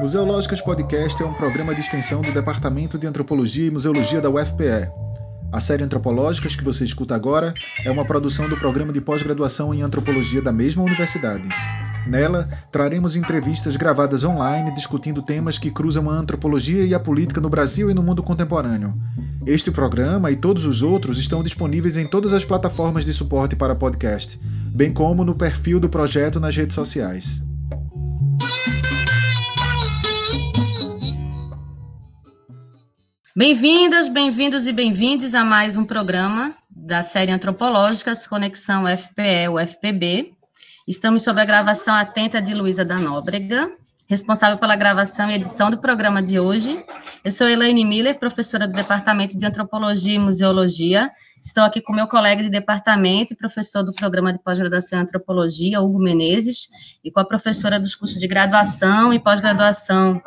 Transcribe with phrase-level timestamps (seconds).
[0.00, 4.90] Museológicas Podcast é um programa de extensão do Departamento de Antropologia e Museologia da UFPE.
[5.52, 7.52] A série Antropológicas que você escuta agora
[7.84, 11.46] é uma produção do programa de pós-graduação em antropologia da mesma universidade.
[12.06, 17.50] Nela, traremos entrevistas gravadas online discutindo temas que cruzam a antropologia e a política no
[17.50, 18.94] Brasil e no mundo contemporâneo.
[19.44, 23.74] Este programa e todos os outros estão disponíveis em todas as plataformas de suporte para
[23.74, 24.40] podcast,
[24.74, 27.49] bem como no perfil do projeto nas redes sociais.
[33.36, 40.32] Bem-vindas, bem-vindos e bem-vindes a mais um programa da série Antropológicas Conexão FPE-UFPB.
[40.86, 43.70] Estamos sob a gravação atenta de Luísa da Nóbrega,
[44.08, 46.84] responsável pela gravação e edição do programa de hoje.
[47.24, 51.08] Eu sou Elaine Miller, professora do Departamento de Antropologia e Museologia.
[51.40, 55.80] Estou aqui com meu colega de departamento e professor do programa de pós-graduação em Antropologia,
[55.80, 56.68] Hugo Menezes,
[57.04, 60.20] e com a professora dos cursos de graduação e pós-graduação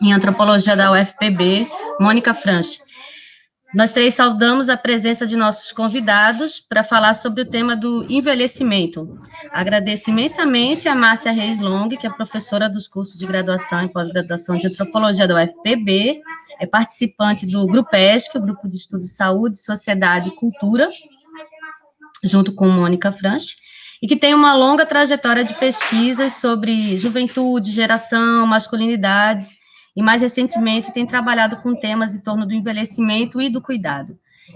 [0.00, 1.68] em Antropologia da UFPB,
[2.00, 2.80] Mônica Franchi.
[3.72, 9.20] Nós três saudamos a presença de nossos convidados para falar sobre o tema do envelhecimento.
[9.52, 14.56] Agradeço imensamente a Márcia Reis Long, que é professora dos cursos de graduação e pós-graduação
[14.56, 16.20] de antropologia da UFPB,
[16.58, 20.88] é participante do Grupo ESC, o Grupo de Estudos de Saúde, Sociedade e Cultura,
[22.24, 23.54] junto com Mônica Franchi,
[24.02, 29.59] e que tem uma longa trajetória de pesquisas sobre juventude, geração, masculinidades
[29.96, 34.12] e mais recentemente tem trabalhado com temas em torno do envelhecimento e do cuidado.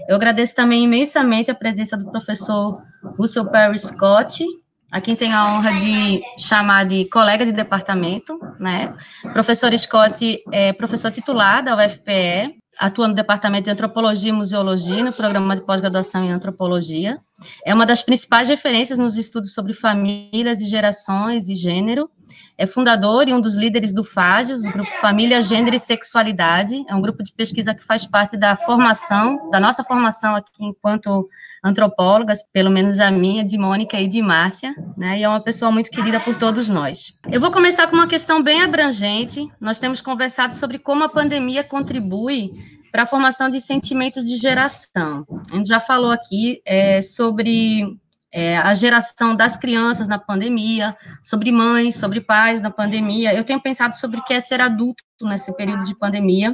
[0.07, 2.79] Eu agradeço também imensamente a presença do professor
[3.17, 4.45] Russell Perry Scott,
[4.91, 8.93] a quem tenho a honra de chamar de colega de departamento, né?
[9.33, 15.13] Professor Scott é professor titular da UFPE, atua no Departamento de Antropologia e Museologia, no
[15.13, 17.17] programa de pós-graduação em Antropologia.
[17.65, 22.09] É uma das principais referências nos estudos sobre famílias e gerações e gênero,
[22.57, 26.85] é fundador e um dos líderes do FAGES, o grupo Família, Gênero e Sexualidade.
[26.87, 31.27] É um grupo de pesquisa que faz parte da formação, da nossa formação aqui enquanto
[31.63, 35.19] antropólogas, pelo menos a minha, de Mônica e de Márcia, né?
[35.19, 37.13] E é uma pessoa muito querida por todos nós.
[37.29, 39.49] Eu vou começar com uma questão bem abrangente.
[39.59, 42.49] Nós temos conversado sobre como a pandemia contribui
[42.91, 45.25] para a formação de sentimentos de geração.
[45.51, 47.97] A gente já falou aqui é, sobre
[48.35, 53.33] é, a geração das crianças na pandemia, sobre mães, sobre pais na pandemia.
[53.33, 56.53] Eu tenho pensado sobre o que é ser adulto nesse período de pandemia.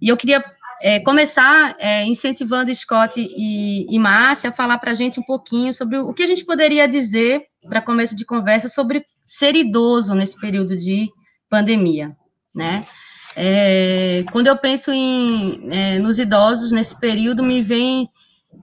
[0.00, 0.42] E eu queria
[0.80, 5.70] é, começar é, incentivando Scott e, e Márcia a falar para a gente um pouquinho
[5.74, 10.40] sobre o que a gente poderia dizer, para começo de conversa, sobre ser idoso nesse
[10.40, 11.10] período de
[11.50, 12.16] pandemia,
[12.56, 12.86] né?
[13.36, 18.08] É, quando eu penso em, é, nos idosos nesse período, me vem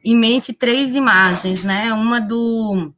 [0.03, 1.92] em mente três imagens, né?
[1.94, 2.94] Uma do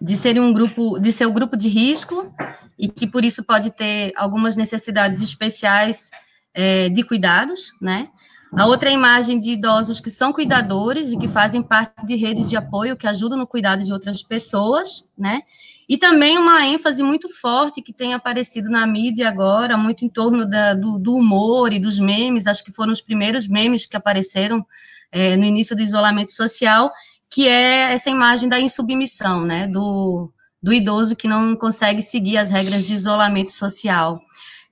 [0.00, 2.32] de ser um grupo, de ser um grupo de risco
[2.78, 6.10] e que por isso pode ter algumas necessidades especiais
[6.52, 8.08] é, de cuidados, né?
[8.56, 12.56] A outra imagem de idosos que são cuidadores e que fazem parte de redes de
[12.56, 15.42] apoio que ajudam no cuidado de outras pessoas, né?
[15.88, 20.48] E também uma ênfase muito forte que tem aparecido na mídia agora, muito em torno
[20.48, 24.64] da, do, do humor e dos memes, acho que foram os primeiros memes que apareceram
[25.14, 26.92] é, no início do isolamento social,
[27.32, 30.28] que é essa imagem da insubmissão, né, do,
[30.60, 34.20] do idoso que não consegue seguir as regras de isolamento social.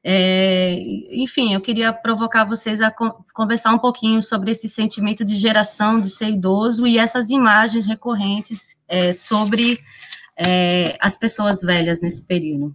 [0.05, 0.77] É,
[1.13, 2.93] enfim, eu queria provocar vocês a
[3.33, 8.81] conversar um pouquinho sobre esse sentimento de geração de ser idoso e essas imagens recorrentes
[8.89, 9.79] é, sobre
[10.37, 12.75] é, as pessoas velhas nesse período.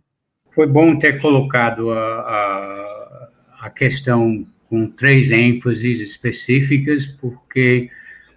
[0.56, 3.30] Foi bom ter colocado a, a,
[3.64, 7.90] a questão com três ênfases específicas, porque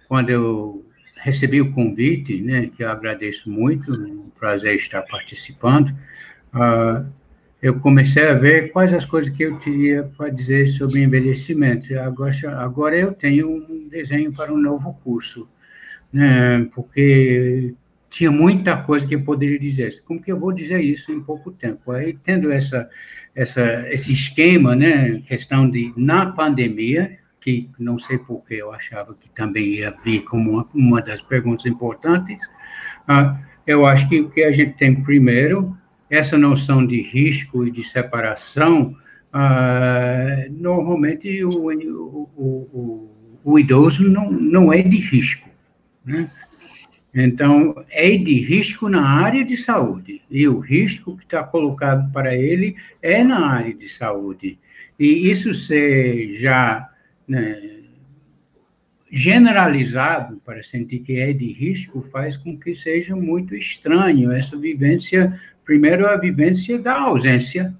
[0.07, 5.89] quando eu recebi o convite, né, que eu agradeço muito, um prazer estar participando,
[6.53, 7.05] uh,
[7.61, 11.93] eu comecei a ver quais as coisas que eu tinha para dizer sobre envelhecimento.
[11.99, 15.47] Agora, agora eu tenho um desenho para um novo curso,
[16.11, 17.75] né, porque
[18.11, 20.03] tinha muita coisa que eu poderia dizer.
[20.03, 21.93] Como que eu vou dizer isso em pouco tempo?
[21.93, 22.89] Aí, tendo essa,
[23.33, 29.15] essa, esse esquema, né, questão de, na pandemia, que não sei por que eu achava
[29.15, 32.37] que também ia vir como uma, uma das perguntas importantes,
[33.07, 35.75] ah, eu acho que o que a gente tem primeiro,
[36.09, 38.93] essa noção de risco e de separação,
[39.31, 45.49] ah, normalmente o, o, o, o, idoso não, não é de risco,
[46.05, 46.29] né?
[47.13, 52.35] Então, é de risco na área de saúde, e o risco que está colocado para
[52.35, 54.57] ele é na área de saúde.
[54.97, 56.89] E isso ser já
[57.27, 57.81] né,
[59.11, 65.37] generalizado para sentir que é de risco faz com que seja muito estranho essa vivência,
[65.65, 67.75] primeiro a vivência da ausência,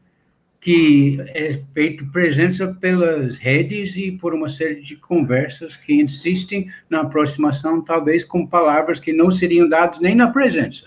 [0.61, 7.01] que é feito presença pelas redes e por uma série de conversas que insistem na
[7.01, 10.85] aproximação, talvez com palavras que não seriam dadas nem na presença.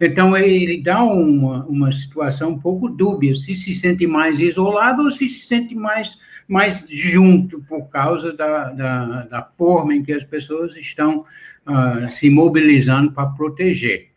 [0.00, 5.10] Então, ele dá uma, uma situação um pouco dúbia, se se sente mais isolado ou
[5.10, 6.18] se se sente mais,
[6.48, 11.26] mais junto, por causa da, da, da forma em que as pessoas estão
[11.66, 14.11] uh, se mobilizando para proteger.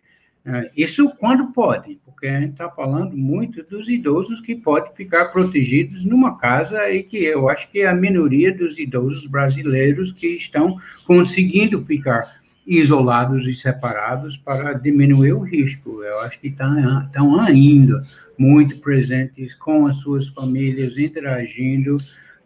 [0.45, 5.25] Uh, isso quando pode porque a gente está falando muito dos idosos que podem ficar
[5.25, 10.27] protegidos numa casa e que eu acho que é a minoria dos idosos brasileiros que
[10.27, 12.23] estão conseguindo ficar
[12.65, 16.01] isolados e separados para diminuir o risco.
[16.01, 18.01] Eu acho que estão, estão ainda
[18.37, 21.97] muito presentes com as suas famílias, interagindo,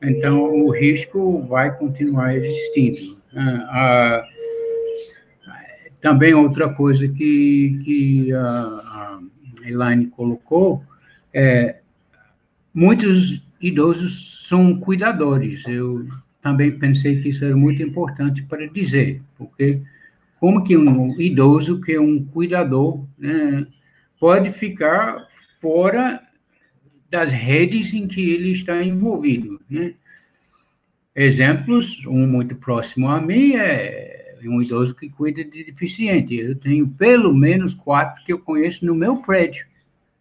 [0.01, 3.19] então o risco vai continuar existindo.
[3.35, 4.23] Ah,
[6.01, 9.19] também outra coisa que, que ah,
[9.65, 10.83] Elaine colocou,
[11.33, 11.77] é,
[12.73, 15.67] muitos idosos são cuidadores.
[15.67, 16.07] Eu
[16.41, 19.81] também pensei que isso era muito importante para dizer, porque
[20.39, 23.67] como que um idoso que é um cuidador né,
[24.19, 25.27] pode ficar
[25.59, 26.21] fora
[27.11, 29.93] das redes em que ele está envolvido, né?
[31.15, 34.08] Exemplos, um muito próximo a mim é
[34.47, 36.35] um idoso que cuida de deficiente.
[36.35, 39.65] Eu tenho pelo menos quatro que eu conheço no meu prédio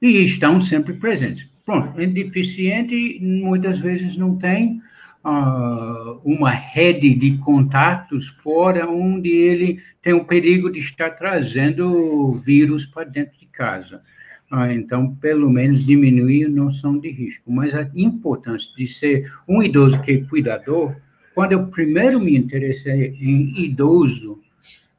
[0.01, 1.49] e estão sempre presentes.
[1.65, 4.81] Pronto, deficiente muitas vezes não tem
[5.25, 12.87] uh, uma rede de contatos fora onde ele tem o perigo de estar trazendo vírus
[12.87, 14.03] para dentro de casa.
[14.51, 17.53] Ah, então, pelo menos diminuir a noção de risco.
[17.53, 20.97] Mas a importância de ser um idoso que é cuidador
[21.39, 24.41] quando eu primeiro me interessei em idoso,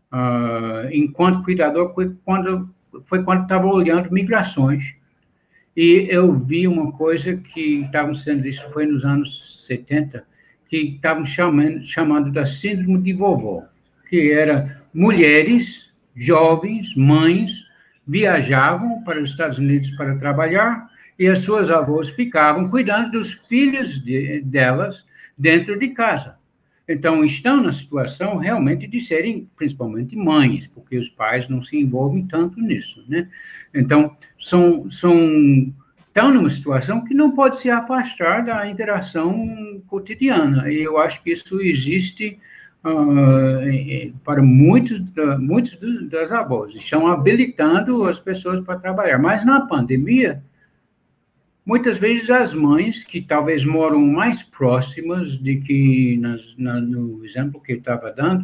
[0.09, 2.73] uh, enquanto cuidador, foi quando
[3.07, 4.95] foi quando estava olhando migrações.
[5.75, 10.23] E eu vi uma coisa que estavam sendo, isso foi nos anos 70,
[10.69, 13.65] que estavam chamando, chamando da síndrome de vovó,
[14.09, 17.65] que era mulheres, jovens, mães,
[18.07, 20.89] viajavam para os Estados Unidos para trabalhar
[21.19, 25.05] e as suas avós ficavam cuidando dos filhos de, delas
[25.39, 26.37] dentro de casa.
[26.87, 32.25] Então, estão na situação realmente de serem principalmente mães, porque os pais não se envolvem
[32.25, 33.29] tanto nisso, né?
[33.73, 35.71] Então, são, são
[36.07, 40.69] estão numa situação que não pode se afastar da interação cotidiana.
[40.71, 42.39] E eu acho que isso existe
[42.83, 44.99] uh, para muitos,
[45.39, 45.77] muitos
[46.09, 46.73] das avós.
[46.73, 49.19] Estão habilitando as pessoas para trabalhar.
[49.19, 50.43] Mas na pandemia,
[51.69, 57.61] Muitas vezes as mães, que talvez moram mais próximas de que, nas, na, no exemplo
[57.61, 58.43] que eu estava dando,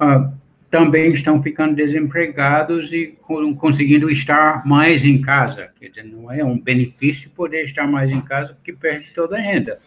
[0.00, 0.32] uh,
[0.70, 3.14] também estão ficando desempregados e
[3.58, 5.68] conseguindo estar mais em casa.
[5.78, 9.40] Quer dizer, não é um benefício poder estar mais em casa porque perde toda a
[9.42, 9.78] renda.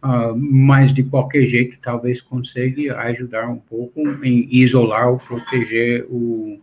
[0.00, 6.60] Uh, mas, de qualquer jeito, talvez consiga ajudar um pouco em isolar ou proteger o,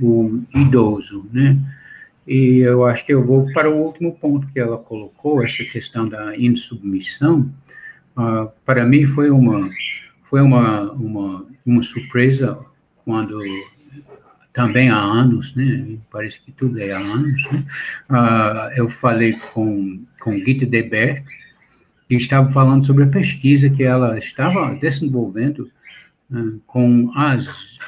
[0.00, 1.56] o idoso, né?
[2.26, 6.08] E eu acho que eu vou para o último ponto que ela colocou, essa questão
[6.08, 7.50] da insubmissão.
[8.16, 9.70] Uh, para mim foi uma
[10.28, 12.58] foi uma, uma, uma surpresa
[13.04, 13.40] quando
[14.52, 15.98] também há anos, né?
[16.10, 17.46] Parece que tudo é há anos.
[17.52, 17.64] Né?
[18.10, 21.22] Uh, eu falei com com Gita Deber
[22.08, 25.70] que estava falando sobre a pesquisa que ela estava desenvolvendo
[26.66, 27.78] com as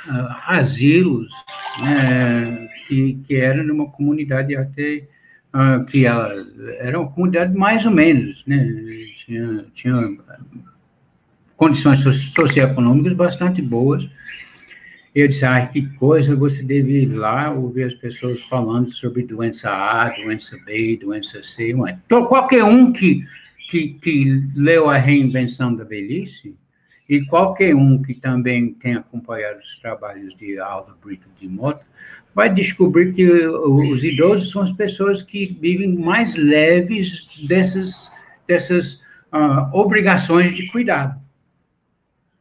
[0.47, 1.28] asilos
[1.80, 5.04] né, que, que era numa comunidade até
[5.54, 6.47] uh, que ela
[6.78, 8.66] era uma comunidade mais ou menos, né?
[9.16, 10.16] Tinha, tinha
[11.57, 14.09] condições socioeconômicas bastante boas.
[15.14, 19.68] Eu disse, ah, que coisa, você deve ir lá ouvir as pessoas falando sobre doença
[19.68, 21.75] A, doença B, doença C.
[22.07, 23.25] Então, qualquer um que,
[23.68, 26.54] que, que leu a reinvenção da velhice,
[27.09, 31.85] e qualquer um que também tenha acompanhado os trabalhos de Aldo Brito de Mota,
[32.35, 38.12] vai descobrir que os idosos são as pessoas que vivem mais leves dessas,
[38.47, 38.95] dessas
[39.33, 41.19] uh, obrigações de cuidado.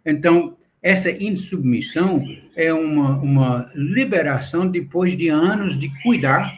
[0.05, 2.23] Então, essa insubmissão
[2.55, 6.53] é uma, uma liberação depois de anos de cuidar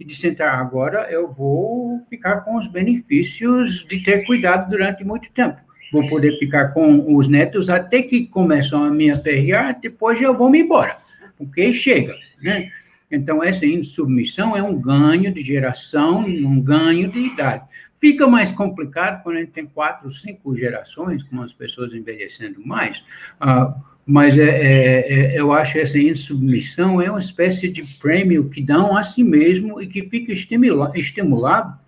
[0.00, 5.30] e de sentar agora eu vou ficar com os benefícios de ter cuidado durante muito
[5.32, 5.67] tempo.
[5.92, 10.50] Vou poder ficar com os netos até que começam a me aterrar, depois eu vou
[10.50, 10.98] me embora,
[11.36, 12.14] porque chega.
[12.42, 12.70] Né?
[13.10, 17.64] Então, essa insubmissão é um ganho de geração, um ganho de idade.
[18.00, 23.04] Fica mais complicado quando a gente tem quatro, cinco gerações, com as pessoas envelhecendo mais,
[23.42, 23.74] uh,
[24.06, 28.96] mas é, é, é, eu acho essa insubmissão é uma espécie de prêmio que dão
[28.96, 31.78] a si mesmo e que fica estimula, estimulado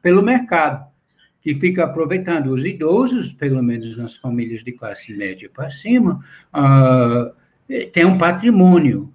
[0.00, 0.87] pelo mercado,
[1.40, 7.32] que fica aproveitando os idosos, pelo menos nas famílias de classe média para cima, uh,
[7.92, 9.12] tem um patrimônio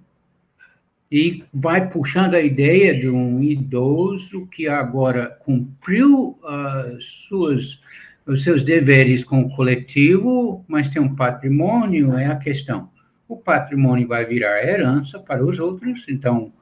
[1.10, 7.80] e vai puxando a ideia de um idoso que agora cumpriu uh, suas,
[8.26, 12.90] os seus deveres com o coletivo, mas tem um patrimônio, é a questão.
[13.28, 16.52] O patrimônio vai virar herança para os outros, então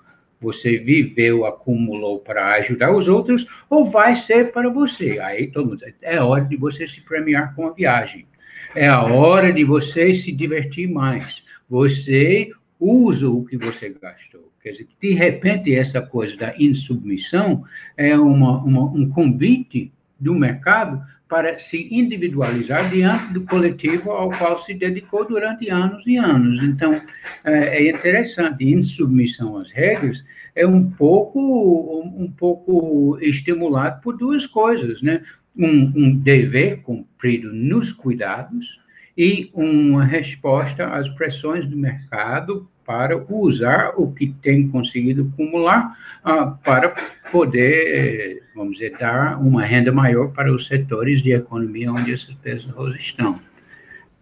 [0.42, 5.18] você viveu, acumulou para ajudar os outros, ou vai ser para você.
[5.20, 8.26] Aí todo mundo diz, é hora de você se premiar com a viagem.
[8.75, 11.44] É a hora de você se divertir mais.
[11.68, 14.50] Você usa o que você gastou.
[14.62, 17.64] Quer dizer, de repente, essa coisa da insubmissão
[17.96, 24.58] é uma, uma, um convite do mercado para se individualizar diante do coletivo ao qual
[24.58, 26.62] se dedicou durante anos e anos.
[26.62, 27.00] Então,
[27.42, 30.22] é, é interessante, insubmissão às regras
[30.54, 35.22] é um pouco, um pouco estimulado por duas coisas, né?
[35.56, 38.78] Um, um dever cumprido nos cuidados
[39.16, 45.96] e uma resposta às pressões do mercado para usar o que tem conseguido acumular
[46.26, 46.94] uh, para
[47.32, 52.94] poder, vamos dizer, dar uma renda maior para os setores de economia onde essas pessoas
[52.94, 53.40] estão.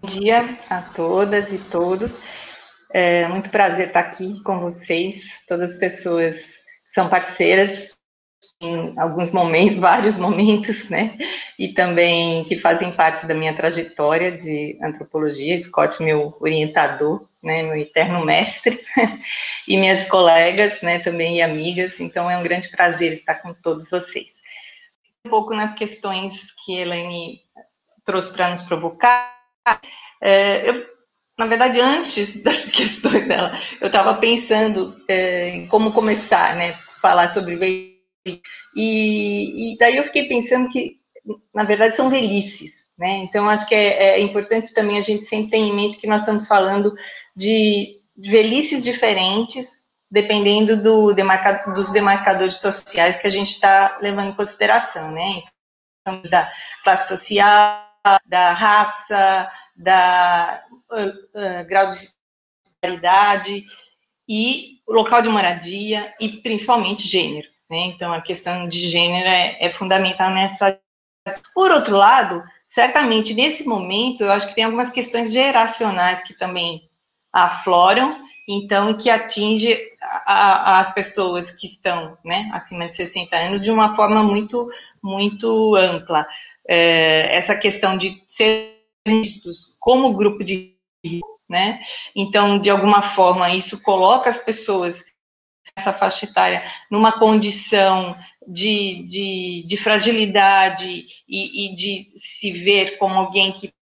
[0.01, 2.21] Bom dia a todas e todos.
[2.93, 6.37] É muito prazer estar aqui com vocês, todas as pessoas
[6.87, 7.91] que são parceiras
[8.61, 11.17] em alguns momentos, vários momentos, né?
[11.59, 15.59] E também que fazem parte da minha trajetória de antropologia.
[15.59, 17.63] Scott, meu orientador, né?
[17.63, 18.83] Meu eterno mestre,
[19.67, 20.99] e minhas colegas, né?
[20.99, 21.99] Também e amigas.
[21.99, 24.39] Então é um grande prazer estar com todos vocês.
[25.25, 27.41] Um pouco nas questões que a Elaine
[28.05, 29.35] trouxe para nos provocar.
[30.21, 30.87] É, eu,
[31.39, 36.79] na verdade, antes das questões dela, eu estava pensando é, em como começar, né?
[37.01, 37.57] Falar sobre
[38.27, 41.01] e, e daí eu fiquei pensando que,
[41.55, 43.19] na verdade, são velhices, né?
[43.19, 46.23] Então, acho que é, é importante também a gente sempre ter em mente que nós
[46.23, 46.95] estamos falando
[47.35, 54.37] de velhices diferentes, dependendo do demarca, dos demarcadores sociais que a gente está levando em
[54.37, 55.43] consideração, né?
[56.01, 56.51] Então, da
[56.83, 57.87] classe social,
[58.27, 62.11] da raça, da uh, uh, grau de
[62.67, 63.65] escolaridade
[64.29, 67.49] e local de moradia e principalmente gênero.
[67.71, 67.79] Né?
[67.87, 70.79] Então, a questão de gênero é, é fundamental nessa.
[71.55, 76.91] Por outro lado, certamente nesse momento, eu acho que tem algumas questões geracionais que também
[77.33, 78.17] afloram,
[78.49, 83.71] então, que atinge a, a, as pessoas que estão né, acima de 60 anos de
[83.71, 84.69] uma forma muito,
[85.01, 86.27] muito ampla.
[86.67, 90.75] É, essa questão de ser vistos como grupo de
[91.49, 91.81] né?
[92.15, 95.05] Então, de alguma forma, isso coloca as pessoas
[95.77, 103.15] essa faixa etária numa condição de, de, de fragilidade e, e, de se ver como
[103.15, 103.73] alguém que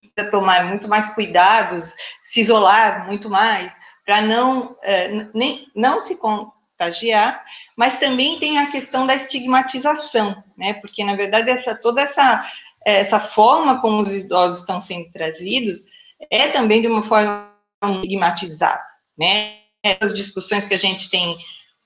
[0.00, 3.74] precisa tomar muito mais cuidados, se isolar muito mais,
[4.04, 5.28] para não, é,
[5.74, 7.44] não se contagiar,
[7.76, 10.74] mas também tem a questão da estigmatização, né?
[10.74, 12.50] Porque, na verdade, essa, toda essa,
[12.84, 15.84] essa forma como os idosos estão sendo trazidos
[16.30, 17.52] é também de uma forma
[17.82, 18.82] estigmatizada,
[19.16, 19.67] né?
[19.82, 21.36] Essas discussões que a gente tem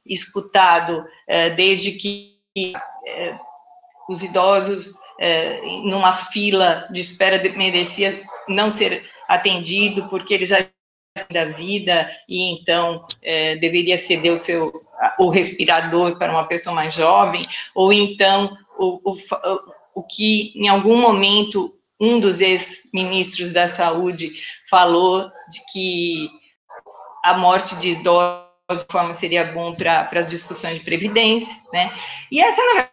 [0.07, 2.39] escutado é, desde que
[3.07, 3.37] é,
[4.09, 10.67] os idosos é, numa fila de espera merecia não ser atendido porque ele já
[11.31, 13.05] da vida e então
[13.61, 14.83] deveria ceder o seu
[15.19, 19.17] o respirador para uma pessoa mais jovem ou então o, o,
[19.95, 24.33] o que em algum momento um dos ex-ministros da saúde
[24.71, 26.31] falou de que
[27.23, 31.93] a morte de idosos de forma seria bom para as discussões de previdência, né?
[32.31, 32.89] E essa é uma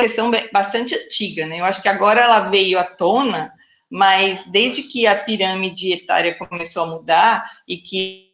[0.00, 1.60] questão bastante antiga, né?
[1.60, 3.52] Eu acho que agora ela veio à tona,
[3.90, 8.24] mas desde que a pirâmide etária começou a mudar e que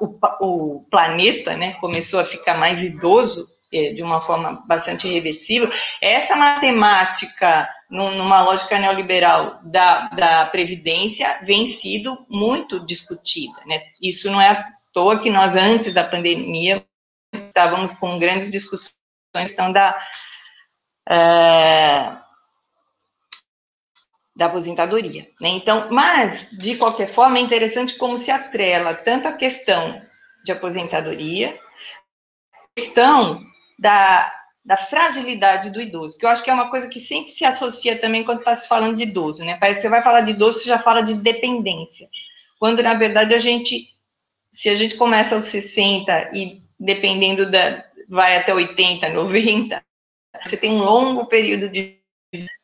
[0.00, 5.70] o, o planeta, né, começou a ficar mais idoso é, de uma forma bastante irreversível,
[6.00, 13.82] essa matemática numa lógica neoliberal da, da previdência vem sido muito discutida, né?
[14.00, 14.64] Isso não é
[14.96, 16.82] toa que nós, antes da pandemia,
[17.34, 18.96] estávamos com grandes discussões
[19.34, 19.94] questão da,
[21.06, 22.16] é,
[24.34, 25.28] da aposentadoria.
[25.38, 25.50] Né?
[25.50, 30.00] Então, mas, de qualquer forma, é interessante como se atrela tanto a questão
[30.42, 31.60] de aposentadoria,
[32.74, 33.44] questão
[33.78, 34.32] da,
[34.64, 37.98] da fragilidade do idoso, que eu acho que é uma coisa que sempre se associa
[37.98, 39.58] também quando está se falando de idoso, né?
[39.60, 42.08] Parece que você vai falar de idoso, você já fala de dependência,
[42.58, 43.94] quando, na verdade, a gente
[44.56, 49.82] se a gente começa aos 60 e dependendo da vai até 80, 90,
[50.42, 51.98] você tem um longo período de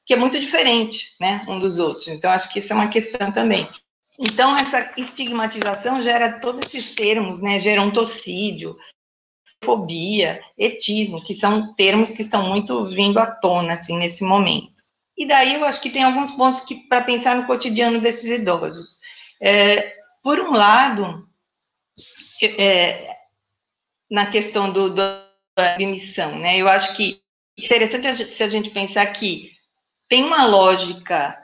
[0.07, 2.09] que é muito diferente, né, um dos outros.
[2.09, 3.69] Então, acho que isso é uma questão também.
[4.19, 8.75] Então, essa estigmatização gera todos esses termos, né, gerontocídio,
[9.63, 14.73] fobia, etismo, que são termos que estão muito vindo à tona, assim, nesse momento.
[15.17, 18.99] E daí eu acho que tem alguns pontos que para pensar no cotidiano desses idosos.
[19.41, 21.29] É, por um lado,
[22.47, 23.17] é,
[24.11, 24.97] na questão do, do,
[25.57, 26.57] da admissão, né?
[26.57, 27.23] Eu acho que
[27.57, 29.51] interessante a gente, se a gente pensar que
[30.09, 31.39] tem uma lógica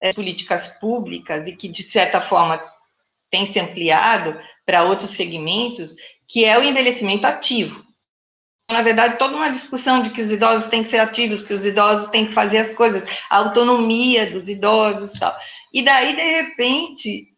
[0.00, 2.62] é, políticas públicas e que, de certa forma,
[3.30, 5.94] tem se ampliado para outros segmentos,
[6.26, 7.84] que é o envelhecimento ativo.
[8.70, 11.64] Na verdade, toda uma discussão de que os idosos têm que ser ativos, que os
[11.64, 15.36] idosos têm que fazer as coisas, a autonomia dos idosos tal.
[15.72, 17.33] E daí, de repente,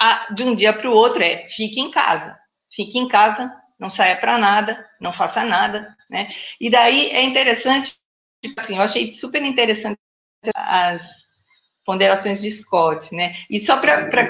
[0.00, 2.38] a, de um dia para o outro é fique em casa,
[2.74, 6.30] fique em casa, não saia para nada, não faça nada, né?
[6.60, 7.96] E daí é interessante,
[8.42, 9.98] tipo assim, eu achei super interessante
[10.54, 11.02] as
[11.84, 13.36] ponderações de Scott, né?
[13.48, 14.28] E só para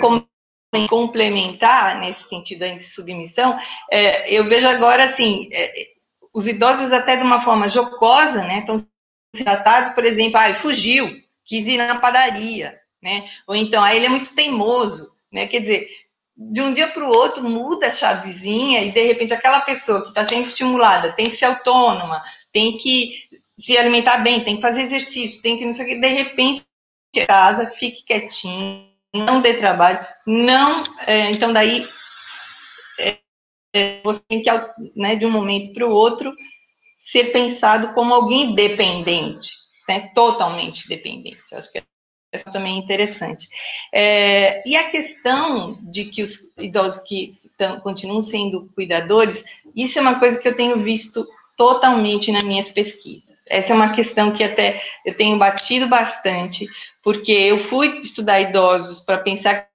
[0.89, 3.59] complementar nesse sentido de submissão,
[3.91, 5.73] é, eu vejo agora assim, é,
[6.33, 8.61] os idosos até de uma forma jocosa, né?
[8.61, 8.77] Estão
[9.33, 11.11] tratados, por exemplo, ah, fugiu,
[11.45, 13.29] quis ir na padaria, né?
[13.47, 15.47] Ou então, ah, ele é muito teimoso, né?
[15.47, 15.89] Quer dizer,
[16.37, 20.11] de um dia para o outro muda a chavezinha e de repente aquela pessoa que
[20.11, 24.83] está sendo estimulada tem que ser autônoma, tem que se alimentar bem, tem que fazer
[24.83, 26.65] exercício, tem que não sei o que, de repente
[27.27, 31.89] casa, fique quietinho, não dê trabalho, não, é, então daí
[33.01, 33.19] é,
[33.75, 34.51] é, você tem que,
[34.95, 36.33] né, de um momento para o outro,
[36.97, 39.51] ser pensado como alguém dependente,
[39.89, 41.41] né, totalmente dependente.
[41.51, 41.83] Eu acho que
[42.33, 43.49] essa também é interessante.
[43.93, 49.43] É, e a questão de que os idosos que estão, continuam sendo cuidadores,
[49.75, 53.39] isso é uma coisa que eu tenho visto totalmente nas minhas pesquisas.
[53.49, 56.69] Essa é uma questão que até eu tenho batido bastante,
[57.03, 59.69] porque eu fui estudar idosos para pensar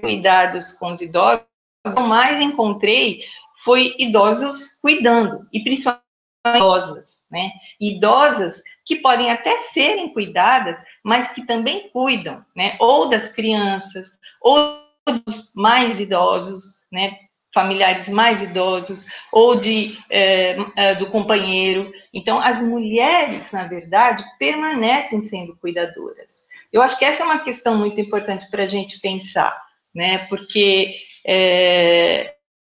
[0.00, 1.44] cuidados com os idosos,
[1.86, 3.22] o que eu mais encontrei
[3.64, 6.04] foi idosos cuidando, e principalmente
[6.46, 7.50] idosas, né?
[7.78, 12.76] Idosas que podem até serem cuidadas, mas que também cuidam, né?
[12.80, 17.16] Ou das crianças, ou dos mais idosos, né?
[17.54, 21.92] Familiares mais idosos, ou de, é, é, do companheiro.
[22.12, 26.44] Então, as mulheres, na verdade, permanecem sendo cuidadoras.
[26.72, 29.56] Eu acho que essa é uma questão muito importante para a gente pensar,
[29.94, 30.18] né?
[30.26, 32.34] Porque é,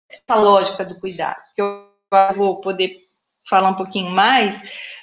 [0.09, 1.89] essa lógica do cuidado, que eu
[2.37, 3.04] vou poder
[3.49, 4.61] falar um pouquinho mais,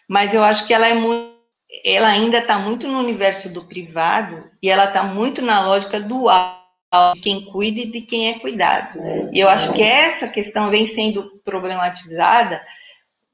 [0.10, 1.32] mas eu acho que ela é muito,
[1.86, 6.60] ela ainda está muito no universo do privado e ela está muito na lógica dual
[7.15, 8.99] de quem cuida e de quem é cuidado.
[9.32, 12.62] E eu acho que essa questão vem sendo problematizada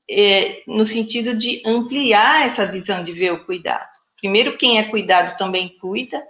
[0.09, 3.89] é, no sentido de ampliar essa visão de ver o cuidado.
[4.19, 6.23] Primeiro, quem é cuidado também cuida,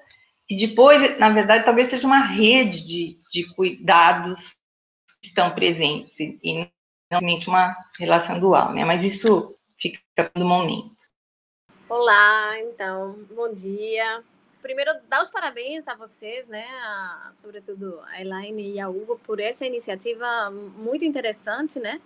[0.50, 4.56] e depois, na verdade, talvez seja uma rede de, de cuidados
[5.22, 6.70] que estão presentes, e
[7.10, 8.84] realmente uma relação dual, né?
[8.86, 10.00] Mas isso fica
[10.36, 10.96] no momento.
[11.90, 14.24] Olá, então, bom dia.
[14.62, 16.66] Primeiro, dar os parabéns a vocês, né?
[16.84, 22.02] A, sobretudo a Elaine e a Hugo, por essa iniciativa muito interessante, né?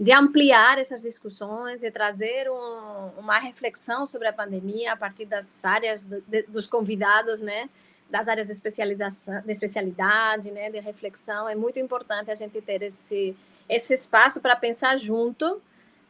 [0.00, 5.64] De ampliar essas discussões, de trazer um, uma reflexão sobre a pandemia a partir das
[5.64, 7.68] áreas de, dos convidados, né?
[8.08, 12.80] das áreas de especialização, de especialidade, né, de reflexão, é muito importante a gente ter
[12.80, 13.36] esse
[13.68, 15.62] esse espaço para pensar junto,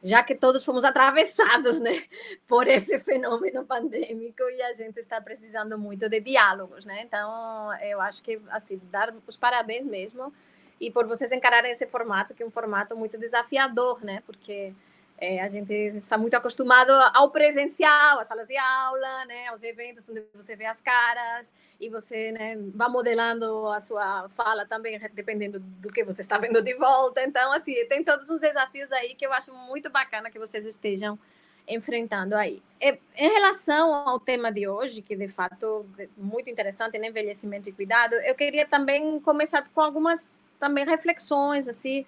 [0.03, 2.05] já que todos fomos atravessados né,
[2.47, 6.85] por esse fenômeno pandêmico e a gente está precisando muito de diálogos.
[6.85, 7.03] Né?
[7.03, 10.33] Então, eu acho que, assim, dar os parabéns mesmo
[10.81, 14.23] e por vocês encararem esse formato, que é um formato muito desafiador, né?
[14.25, 14.73] porque
[15.21, 20.09] é, a gente está muito acostumado ao presencial, às salas de aula, né, aos eventos
[20.09, 25.59] onde você vê as caras e você né, vai modelando a sua fala também, dependendo
[25.59, 27.23] do que você está vendo de volta.
[27.25, 31.19] Então, assim, tem todos os desafios aí que eu acho muito bacana que vocês estejam
[31.67, 32.63] enfrentando aí.
[32.81, 37.73] Em relação ao tema de hoje, que de fato é muito interessante, né, envelhecimento e
[37.73, 42.07] cuidado, eu queria também começar com algumas também reflexões, assim,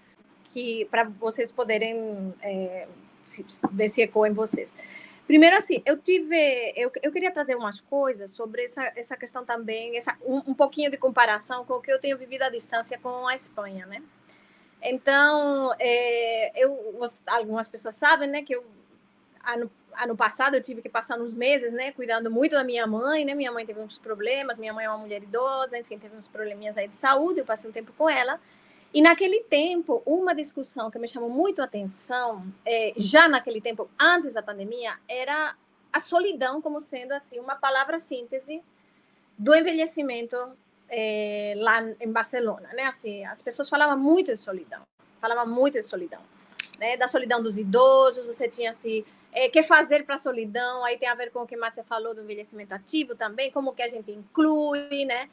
[0.51, 2.87] que para vocês poderem é,
[3.73, 4.77] ver se ecoa em vocês.
[5.27, 9.97] Primeiro, assim, eu tive, eu, eu queria trazer umas coisas sobre essa, essa questão também,
[9.97, 13.29] essa, um, um pouquinho de comparação com o que eu tenho vivido à distância com
[13.29, 14.03] a Espanha, né?
[14.83, 18.65] Então, é, eu, algumas pessoas sabem, né, que eu,
[19.47, 23.25] ano, ano passado eu tive que passar uns meses, né, cuidando muito da minha mãe,
[23.25, 26.27] né, minha mãe teve uns problemas, minha mãe é uma mulher idosa, enfim, teve uns
[26.27, 28.41] probleminhas aí de saúde, eu passei um tempo com ela,
[28.93, 33.89] E naquele tempo, uma discussão que me chamou muito a atenção, é, já naquele tempo,
[33.99, 35.57] antes da pandemia, era
[35.93, 38.63] a solidão como sendo assim uma palavra síntese
[39.39, 40.37] do envelhecimento
[40.89, 42.85] é, lá em Barcelona, né?
[42.85, 44.83] Assim, as pessoas falavam muito de solidão,
[45.21, 46.21] falavam muito de solidão,
[46.79, 46.97] né?
[46.97, 51.09] Da solidão dos idosos, você tinha assim, é, que fazer para a solidão, aí tem
[51.09, 54.11] a ver com o que Márcia falou do envelhecimento ativo também, como que a gente
[54.11, 55.31] inclui, né?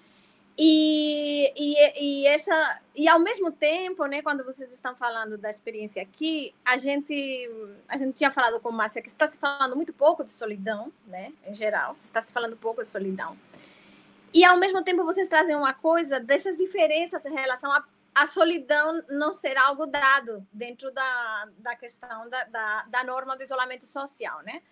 [0.60, 6.02] E, e, e, essa e ao mesmo tempo, né, quando vocês estão falando da experiência
[6.02, 7.48] aqui, a gente
[7.88, 11.32] a gente tinha falado com Márcia que está se falando muito pouco de solidão, né,
[11.46, 13.38] em geral, se está se falando pouco de solidão.
[14.34, 17.84] E ao mesmo tempo vocês trazem uma coisa dessas diferenças em relação a
[18.17, 23.43] a solidão não ser algo dado dentro da, da questão da, da, da norma do
[23.43, 24.63] isolamento social, né?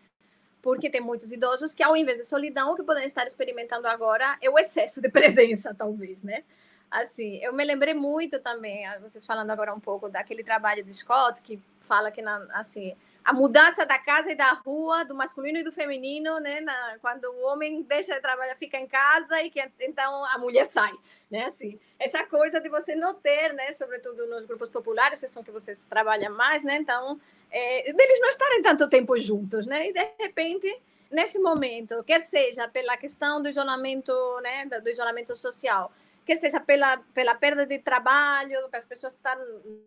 [0.66, 4.36] Porque tem muitos idosos que, ao invés de solidão, o que podem estar experimentando agora
[4.42, 6.44] é o excesso de presença, talvez, né?
[6.90, 11.40] Assim, eu me lembrei muito também, vocês falando agora um pouco daquele trabalho de Scott,
[11.44, 15.64] que fala que, na, assim, a mudança da casa e da rua, do masculino e
[15.64, 16.62] do feminino, né?
[16.62, 20.66] Na, quando o homem deixa de trabalhar, fica em casa e que então a mulher
[20.68, 20.94] sai,
[21.30, 21.46] né?
[21.46, 23.74] Assim, essa coisa de você não ter, né?
[23.74, 26.78] Sobretudo nos grupos populares, que são que vocês trabalham mais, né?
[26.78, 29.90] Então, é, deles não estarem tanto tempo juntos, né?
[29.90, 30.80] E de repente
[31.10, 35.92] nesse momento, quer seja pela questão do isolamento, né, do isolamento social,
[36.26, 39.38] quer seja pela, pela perda de trabalho, que as pessoas estão,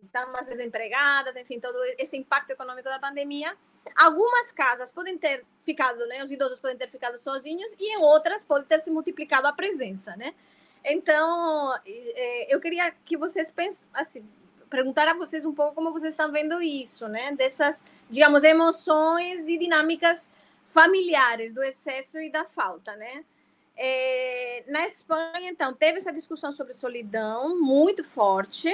[0.03, 3.55] estão mais desempregadas, enfim, todo esse impacto econômico da pandemia.
[3.95, 8.43] Algumas casas podem ter ficado, né, os idosos podem ter ficado sozinhos e em outras
[8.43, 10.33] pode ter se multiplicado a presença, né?
[10.83, 14.29] Então, é, eu queria que vocês pensassem, assim,
[14.69, 17.31] perguntar a vocês um pouco como vocês estão vendo isso, né?
[17.33, 20.31] Dessas, digamos, emoções e dinâmicas
[20.69, 23.25] familiares do excesso e da falta, né?
[23.75, 28.69] É, na Espanha, então, teve essa discussão sobre solidão muito forte.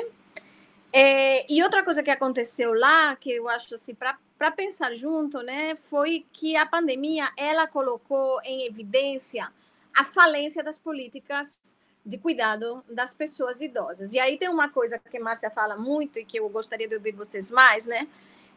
[0.91, 5.75] É, e outra coisa que aconteceu lá, que eu acho assim, para pensar junto, né,
[5.75, 9.51] foi que a pandemia ela colocou em evidência
[9.95, 14.13] a falência das políticas de cuidado das pessoas idosas.
[14.13, 16.95] E aí tem uma coisa que a Márcia fala muito e que eu gostaria de
[16.95, 18.07] ouvir vocês mais, né?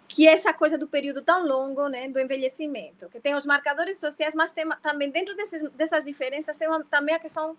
[0.08, 4.00] Que é essa coisa do período tão longo, né, do envelhecimento, que tem os marcadores
[4.00, 7.56] sociais, mas tem também dentro desses, dessas diferenças tem uma, também a questão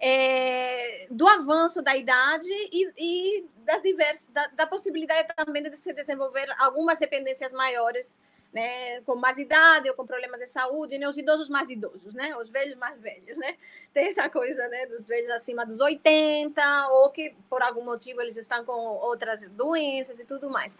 [0.00, 5.92] é, do avanço da idade e, e das diversas, da, da, possibilidade também de se
[5.92, 8.20] desenvolver algumas dependências maiores,
[8.52, 12.34] né, com mais idade ou com problemas de saúde, né, os idosos mais idosos, né,
[12.36, 13.56] os velhos mais velhos, né,
[13.92, 18.36] tem essa coisa, né, dos velhos acima dos 80 ou que por algum motivo eles
[18.36, 20.78] estão com outras doenças e tudo mais.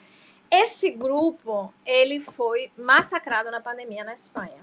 [0.50, 4.62] Esse grupo, ele foi massacrado na pandemia na Espanha,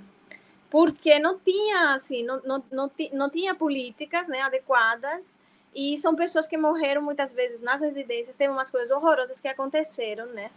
[0.70, 5.40] porque não tinha, assim, não, não, não, não tinha políticas né, adequadas
[5.74, 10.26] e são pessoas que morreram muitas vezes nas residências, teve umas coisas horrorosas que aconteceram,
[10.28, 10.50] né?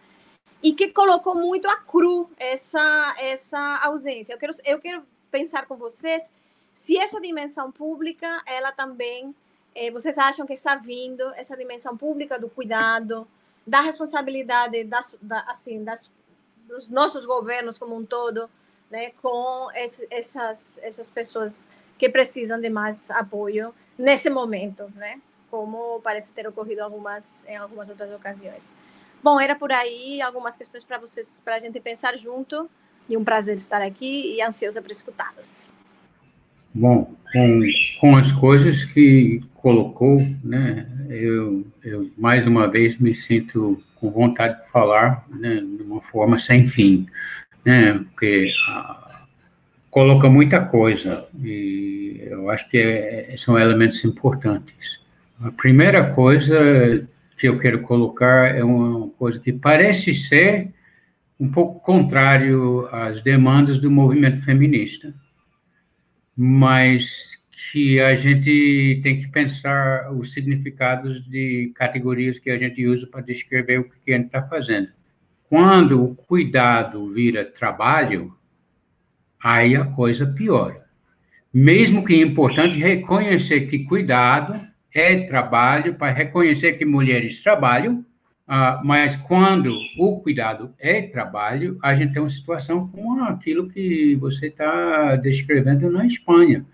[0.63, 4.33] E que colocou muito a cru essa, essa ausência.
[4.33, 6.33] Eu quero, eu quero pensar com vocês
[6.73, 9.35] se essa dimensão pública, ela também,
[9.75, 13.27] eh, vocês acham que está vindo, essa dimensão pública do cuidado,
[13.69, 16.11] da responsabilidade das, da, assim, das,
[16.67, 18.49] dos nossos governos como um todo,
[18.91, 26.01] né, com esse, essas, essas pessoas que precisam de mais apoio nesse momento, né, como
[26.01, 28.75] parece ter ocorrido algumas, em algumas outras ocasiões.
[29.23, 32.71] Bom, era por aí algumas questões para vocês, para a gente pensar junto,
[33.09, 35.73] e um prazer estar aqui e ansiosa para escutá-los.
[36.75, 37.63] Bom, com,
[38.01, 44.61] com as coisas que colocou, né, eu, eu mais uma vez me sinto com vontade
[44.61, 47.07] de falar né, de uma forma sem fim,
[47.65, 49.27] né, porque ah,
[49.91, 55.01] coloca muita coisa e eu acho que é, são elementos importantes.
[55.41, 60.73] A primeira coisa que eu quero colocar é uma coisa que parece ser
[61.39, 65.15] um pouco contrário às demandas do movimento feminista,
[66.37, 73.05] mas que a gente tem que pensar os significados de categorias que a gente usa
[73.07, 74.89] para descrever o que a gente está fazendo.
[75.49, 78.33] Quando o cuidado vira trabalho,
[79.43, 80.87] aí a coisa piora.
[81.53, 84.61] Mesmo que é importante reconhecer que cuidado
[84.95, 88.05] é trabalho, para reconhecer que mulheres trabalham,
[88.47, 94.15] uh, mas quando o cuidado é trabalho, a gente tem uma situação como aquilo que
[94.17, 96.65] você está descrevendo na Espanha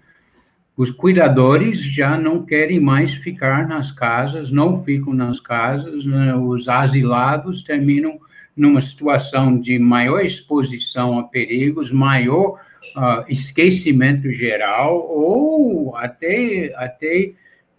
[0.77, 6.35] os cuidadores já não querem mais ficar nas casas, não ficam nas casas, né?
[6.35, 8.19] os asilados terminam
[8.57, 12.61] numa situação de maior exposição a perigos, maior
[12.97, 17.33] uh, esquecimento geral, ou até, até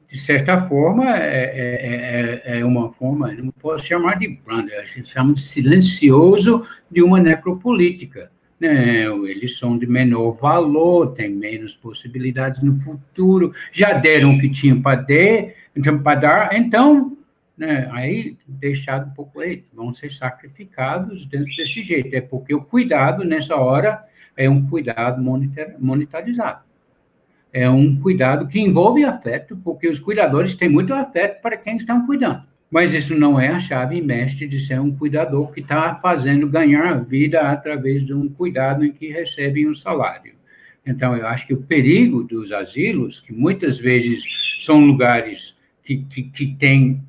[0.08, 4.72] de certa forma, é, é, é, é uma forma, não posso chamar de branda,
[5.04, 8.32] chama de silencioso de uma necropolítica.
[8.60, 9.06] Né?
[9.06, 14.82] Eles são de menor valor, têm menos possibilidades no futuro, já deram o que tinham
[14.82, 17.18] para dar, para dar, então
[17.58, 22.14] né, aí deixado um pouco, aí, vão ser sacrificados dentro desse jeito.
[22.14, 24.04] É porque o cuidado, nessa hora,
[24.36, 25.22] é um cuidado
[25.80, 26.64] monetarizado.
[27.54, 32.06] É um cuidado que envolve afeto, porque os cuidadores têm muito afeto para quem estão
[32.06, 32.44] cuidando.
[32.76, 36.86] Mas isso não é a chave mestre de ser um cuidador que está fazendo ganhar
[36.86, 40.34] a vida através de um cuidado em que recebem um salário.
[40.86, 44.22] Então, eu acho que o perigo dos asilos, que muitas vezes
[44.60, 47.02] são lugares que, que, que têm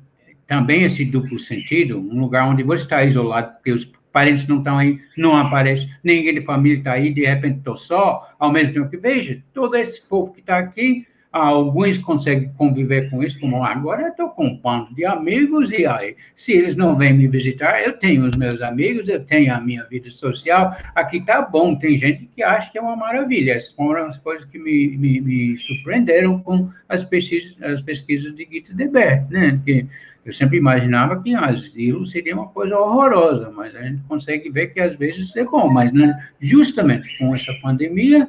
[0.47, 4.77] também esse duplo sentido, um lugar onde você está isolado, porque os parentes não estão
[4.77, 8.89] aí, não aparece, ninguém de família está aí, de repente estou só, ao mesmo tempo
[8.89, 11.05] que veja, todo esse povo que está aqui
[11.37, 15.85] Alguns conseguem conviver com isso, como agora eu estou com um bando de amigos, e
[15.85, 19.59] aí, se eles não vêm me visitar, eu tenho os meus amigos, eu tenho a
[19.59, 21.75] minha vida social, aqui está bom.
[21.75, 23.53] Tem gente que acha que é uma maravilha.
[23.53, 28.47] Essas foram as coisas que me, me, me surpreenderam com as pesquisas, as pesquisas de
[28.49, 29.59] Gita Debert, né?
[29.63, 29.85] Que
[30.27, 34.79] eu sempre imaginava que asilo seria uma coisa horrorosa, mas a gente consegue ver que
[34.81, 38.27] às vezes é bom, mas né, justamente com essa pandemia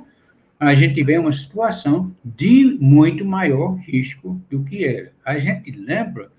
[0.60, 5.12] a gente vê uma situação de muito maior risco do que era.
[5.24, 6.30] A gente lembra,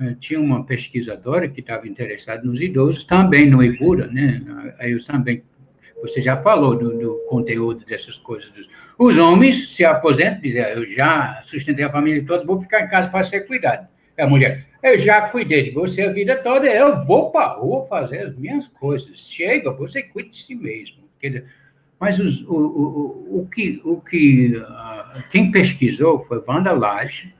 [0.00, 4.42] eh, tinha uma pesquisadora que estava interessada nos idosos, também no Ibura, né?
[4.78, 5.44] Aí eu também,
[6.00, 8.50] você já falou do, do conteúdo dessas coisas.
[8.50, 12.80] Dos, os homens se aposentam, dizem, ah, eu já sustentei a família toda, vou ficar
[12.80, 13.86] em casa para ser cuidado.
[14.18, 17.86] A mulher, eu já cuidei de você a vida toda, eu vou para a rua
[17.86, 19.30] fazer as minhas coisas.
[19.30, 21.04] Chega, você cuide de si mesmo.
[21.20, 21.46] Quer dizer,
[22.02, 27.32] mas os, o, o, o que, o que uh, quem pesquisou foi Wanda Lage,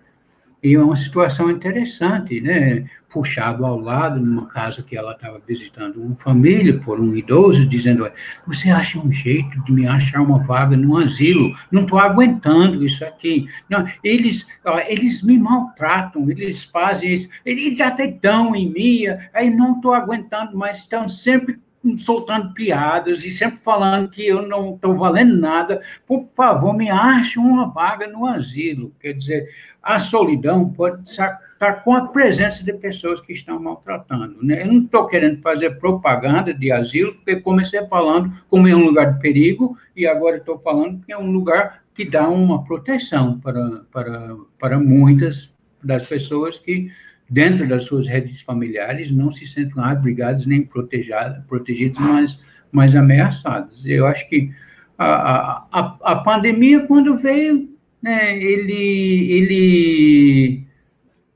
[0.63, 2.89] e é uma situação interessante, né?
[3.11, 8.09] Puxado ao lado, numa casa que ela estava visitando uma família, por um idoso, dizendo:
[8.47, 11.53] Você acha um jeito de me achar uma vaga no asilo?
[11.69, 13.49] Não estou aguentando isso aqui.
[13.69, 14.47] Não, eles,
[14.87, 20.57] eles me maltratam, eles fazem isso, eles até dão em mim, aí não estou aguentando,
[20.57, 21.59] mas estão sempre
[21.99, 27.39] soltando piadas e sempre falando que eu não estou valendo nada, por favor, me ache
[27.39, 28.93] uma vaga no asilo.
[29.01, 29.49] Quer dizer,
[29.83, 31.41] a solidão pode estar
[31.85, 34.39] com a presença de pessoas que estão maltratando.
[34.43, 34.63] Né?
[34.63, 39.15] Eu não estou querendo fazer propaganda de asilo, porque comecei falando como é um lugar
[39.15, 43.85] de perigo, e agora estou falando que é um lugar que dá uma proteção para,
[43.93, 46.91] para, para muitas das pessoas que
[47.33, 52.39] dentro das suas redes familiares, não se sentem abrigados nem protegidos, mas,
[52.71, 53.87] mas ameaçados.
[53.87, 54.53] Eu acho que
[54.99, 57.71] a, a, a pandemia, quando veio,
[58.03, 60.67] né, ele, ele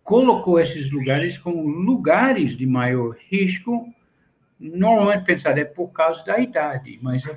[0.05, 3.89] colocou esses lugares como lugares de maior risco,
[4.61, 7.35] normalmente pensado é por causa da idade, mas é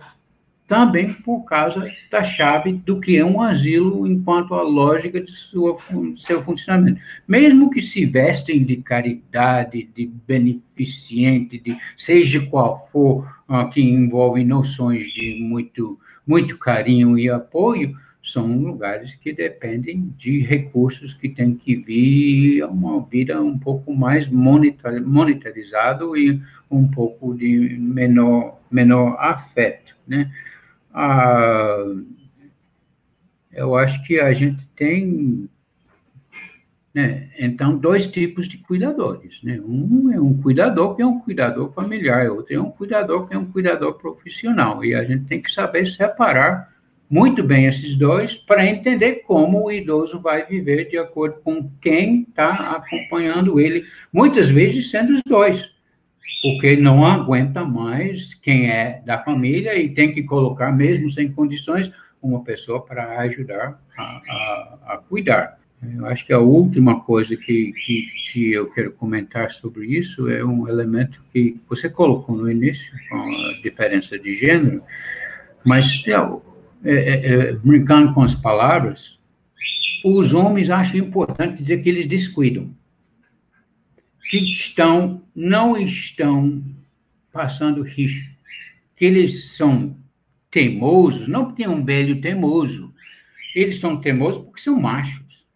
[0.70, 5.76] também por causa da chave do que é um asilo enquanto a lógica de sua,
[6.14, 7.02] seu funcionamento.
[7.28, 14.44] Mesmo que se vestem de caridade, de beneficente, de seja qual for, uh, que envolve
[14.46, 21.56] noções de muito, muito carinho e apoio, são lugares que dependem de recursos que têm
[21.56, 29.18] que vir a uma vida um pouco mais monetarizado e um pouco de menor, menor
[29.20, 30.30] afeto, né?
[30.94, 31.84] Ah,
[33.52, 35.50] eu acho que a gente tem,
[36.94, 39.42] né, então, dois tipos de cuidadores.
[39.44, 39.60] Né?
[39.60, 43.38] Um é um cuidador que é um cuidador familiar, outro é um cuidador que é
[43.38, 44.84] um cuidador profissional.
[44.84, 46.74] E a gente tem que saber separar
[47.10, 52.22] muito bem esses dois para entender como o idoso vai viver de acordo com quem
[52.30, 55.74] está acompanhando ele, muitas vezes sendo os dois
[56.42, 61.92] porque não aguenta mais quem é da família e tem que colocar, mesmo sem condições,
[62.22, 65.60] uma pessoa para ajudar a, a, a, cuidar.
[65.82, 70.44] Eu acho que a última coisa que, que, que, eu quero comentar sobre isso é
[70.44, 74.84] um elemento que você colocou no início, com a diferença de gênero,
[75.66, 79.18] mas é, é, é, brincando com as palavras,
[80.04, 82.74] os homens acham importante dizer que eles descuidam
[84.30, 86.64] que estão, não estão
[87.34, 88.30] passando risco,
[88.96, 89.98] que eles são
[90.52, 92.94] teimosos, não porque é um velho teimoso,
[93.56, 95.48] eles são teimosos porque são machos.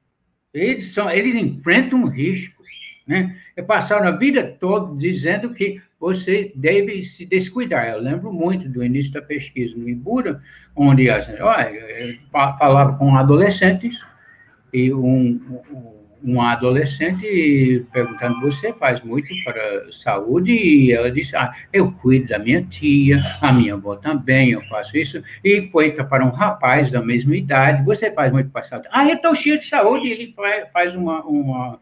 [0.51, 2.63] Eles, são, eles enfrentam risco.
[3.05, 3.39] Né?
[3.55, 7.89] É passaram a vida toda dizendo que você deve se descuidar.
[7.89, 10.41] Eu lembro muito do início da pesquisa no Ibura,
[10.75, 14.03] onde as, olha, falava com adolescentes
[14.73, 15.39] e um,
[15.71, 20.51] um, um adolescente perguntando: Você faz muito para a saúde?
[20.51, 24.97] E ela disse: Ah, eu cuido da minha tia, a minha avó também, eu faço
[24.97, 25.21] isso.
[25.43, 28.87] E foi para um rapaz da mesma idade: Você faz muito para a saúde?
[28.91, 30.07] Ah, eu estou cheio de saúde.
[30.07, 30.35] E ele
[30.71, 31.23] faz uma.
[31.25, 31.79] uma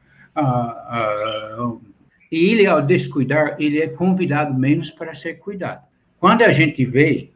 [2.31, 5.85] e ele, ao descuidar, ele é convidado menos para ser cuidado.
[6.17, 7.29] Quando a gente vê,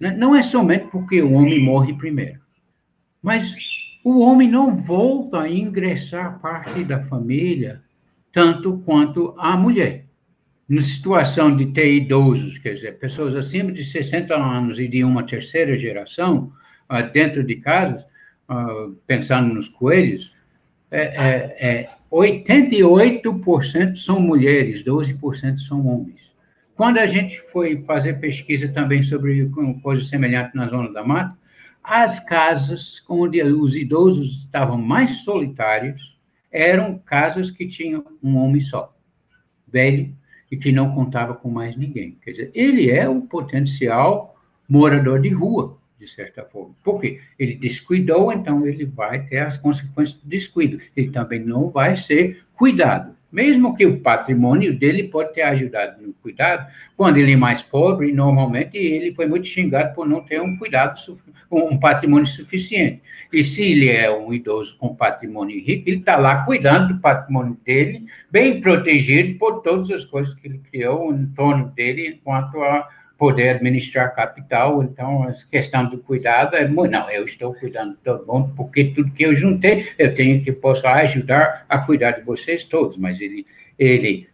[0.00, 2.40] né, não é somente porque o homem morre primeiro,
[3.22, 3.54] mas
[4.02, 7.82] o homem não volta a ingressar parte da família
[8.32, 10.04] tanto quanto a mulher.
[10.68, 15.24] Na situação de ter idosos, quer dizer, pessoas acima de 60 anos e de uma
[15.24, 16.52] terceira geração,
[16.90, 18.04] uh, dentro de casas,
[18.48, 20.34] uh, pensando nos coelhos,
[20.90, 26.30] é, é, é 88% são mulheres, 12% são homens.
[26.76, 29.50] Quando a gente foi fazer pesquisa também sobre
[29.82, 31.36] coisa semelhante na Zona da Mata,
[31.88, 36.20] as casas onde os idosos estavam mais solitários
[36.52, 38.94] eram casas que tinham um homem só,
[39.66, 40.14] velho,
[40.50, 42.18] e que não contava com mais ninguém.
[42.22, 44.36] Quer dizer, ele é o potencial
[44.68, 46.74] morador de rua, de certa forma.
[46.84, 47.22] Por quê?
[47.38, 50.78] Ele descuidou, então ele vai ter as consequências do descuido.
[50.94, 53.16] Ele também não vai ser cuidado.
[53.30, 58.10] Mesmo que o patrimônio dele pode ter ajudado no cuidado, quando ele é mais pobre,
[58.10, 60.98] normalmente ele foi muito xingado por não ter um cuidado,
[61.50, 63.02] um patrimônio suficiente.
[63.30, 67.58] E se ele é um idoso com patrimônio rico, ele está lá cuidando do patrimônio
[67.64, 72.88] dele, bem protegido por todas as coisas que ele criou em torno dele, enquanto a
[73.18, 78.24] poder administrar capital, então a questão do cuidado é, não, eu estou cuidando de todo
[78.24, 82.64] mundo, porque tudo que eu juntei, eu tenho que posso ajudar a cuidar de vocês
[82.64, 83.44] todos, mas ele,
[83.76, 84.28] ele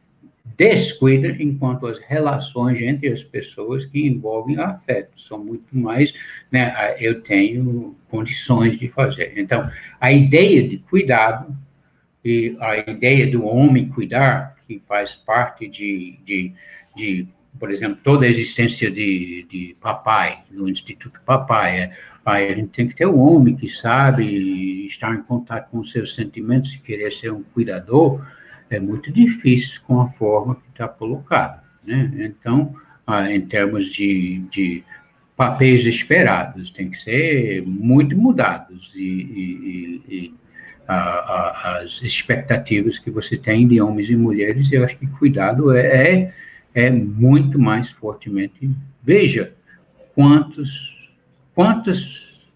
[0.56, 6.12] descuida enquanto as relações entre as pessoas que envolvem afeto são muito mais,
[6.52, 9.32] né, eu tenho condições de fazer.
[9.38, 9.68] Então,
[9.98, 11.56] a ideia de cuidado
[12.22, 16.52] e a ideia do homem cuidar, que faz parte de, de,
[16.94, 17.26] de
[17.64, 22.86] por exemplo, toda a existência de, de papai, no Instituto Papai, é, a gente tem
[22.86, 27.32] que ter um homem que sabe estar em contato com seus sentimentos e querer ser
[27.32, 28.22] um cuidador,
[28.68, 32.12] é muito difícil com a forma que está colocada, né?
[32.18, 34.84] Então, ah, em termos de, de
[35.34, 40.34] papéis esperados, tem que ser muito mudados e, e, e
[40.86, 45.74] a, a, as expectativas que você tem de homens e mulheres, eu acho que cuidado
[45.74, 46.34] é, é
[46.74, 48.68] é muito mais fortemente.
[49.02, 49.54] Veja
[50.14, 51.14] quantos,
[51.54, 52.52] quantos,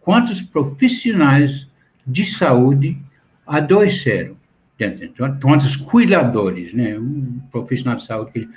[0.00, 1.68] quantos profissionais
[2.06, 2.98] de saúde
[3.46, 4.36] adoeceram,
[5.40, 8.48] quantos cuidadores, né, um profissional de saúde,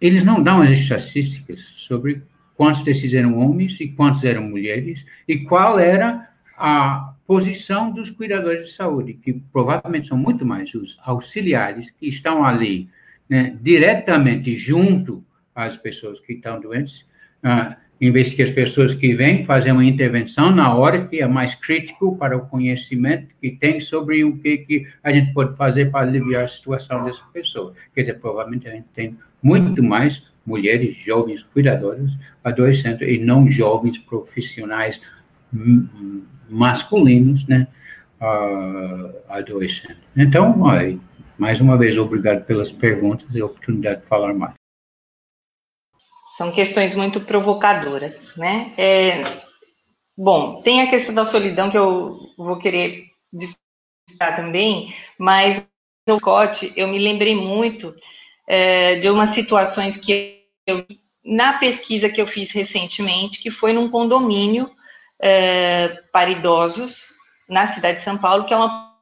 [0.00, 2.22] eles não dão as estatísticas sobre
[2.56, 8.66] quantos desses eram homens e quantos eram mulheres, e qual era a posição dos cuidadores
[8.66, 12.88] de saúde, que provavelmente são muito mais os auxiliares que estão ali
[13.30, 17.06] né, diretamente junto às pessoas que estão doentes,
[17.42, 21.26] ah, em vez que as pessoas que vêm fazer uma intervenção na hora que é
[21.28, 25.90] mais crítico para o conhecimento que tem sobre o que, que a gente pode fazer
[25.90, 27.74] para aliviar a situação dessa pessoa.
[27.94, 33.98] Quer dizer, provavelmente a gente tem muito mais mulheres jovens cuidadoras adoecendo e não jovens
[33.98, 35.00] profissionais
[36.48, 37.68] masculinos, né,
[38.20, 39.98] uh, adoecendo.
[40.16, 40.98] Então, aí,
[41.40, 44.52] mais uma vez, obrigado pelas perguntas e a oportunidade de falar mais.
[46.36, 48.74] São questões muito provocadoras, né?
[48.76, 49.24] É,
[50.14, 53.58] bom, tem a questão da solidão que eu vou querer discutir
[54.36, 55.64] também, mas
[56.06, 57.94] no Scott, eu me lembrei muito
[58.46, 60.86] é, de umas situações que eu,
[61.24, 64.70] na pesquisa que eu fiz recentemente, que foi num condomínio
[65.18, 67.14] é, para idosos
[67.48, 68.94] na cidade de São Paulo, que é uma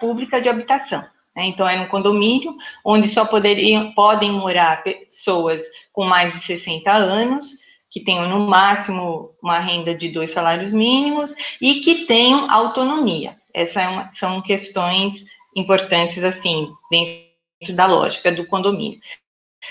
[0.00, 1.13] pública de habitação.
[1.36, 1.46] Né?
[1.46, 7.64] Então, é um condomínio onde só poderiam, podem morar pessoas com mais de 60 anos,
[7.90, 13.32] que tenham no máximo uma renda de dois salários mínimos e que tenham autonomia.
[13.52, 18.98] Essas é são questões importantes, assim, dentro da lógica do condomínio.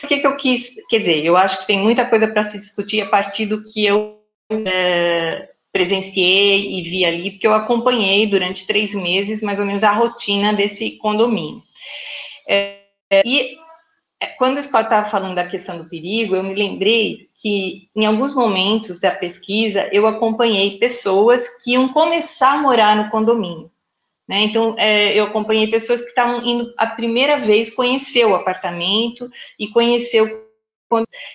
[0.01, 2.57] O que, que eu quis, quer dizer, eu acho que tem muita coisa para se
[2.57, 4.17] discutir a partir do que eu
[4.49, 9.91] é, presenciei e vi ali, porque eu acompanhei durante três meses, mais ou menos, a
[9.91, 11.63] rotina desse condomínio.
[12.47, 12.77] É,
[13.25, 13.57] e
[14.21, 18.05] é, quando o Scott estava falando da questão do perigo, eu me lembrei que, em
[18.05, 23.71] alguns momentos da pesquisa, eu acompanhei pessoas que iam começar a morar no condomínio.
[24.27, 24.43] Né?
[24.43, 29.67] Então, é, eu acompanhei pessoas que estavam indo a primeira vez conhecer o apartamento e
[29.69, 30.43] conhecer o.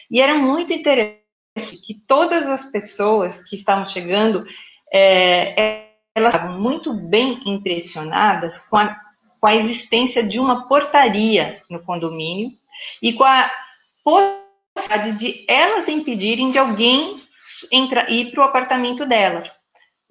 [0.09, 1.28] E era muito interessante
[1.67, 4.47] que todas as pessoas que estavam chegando
[4.93, 8.97] é, elas estavam muito bem impressionadas com a,
[9.41, 12.51] com a existência de uma portaria no condomínio
[13.01, 13.51] e com a
[14.03, 17.21] possibilidade de elas impedirem de alguém
[17.73, 19.49] entrar, ir para o apartamento delas.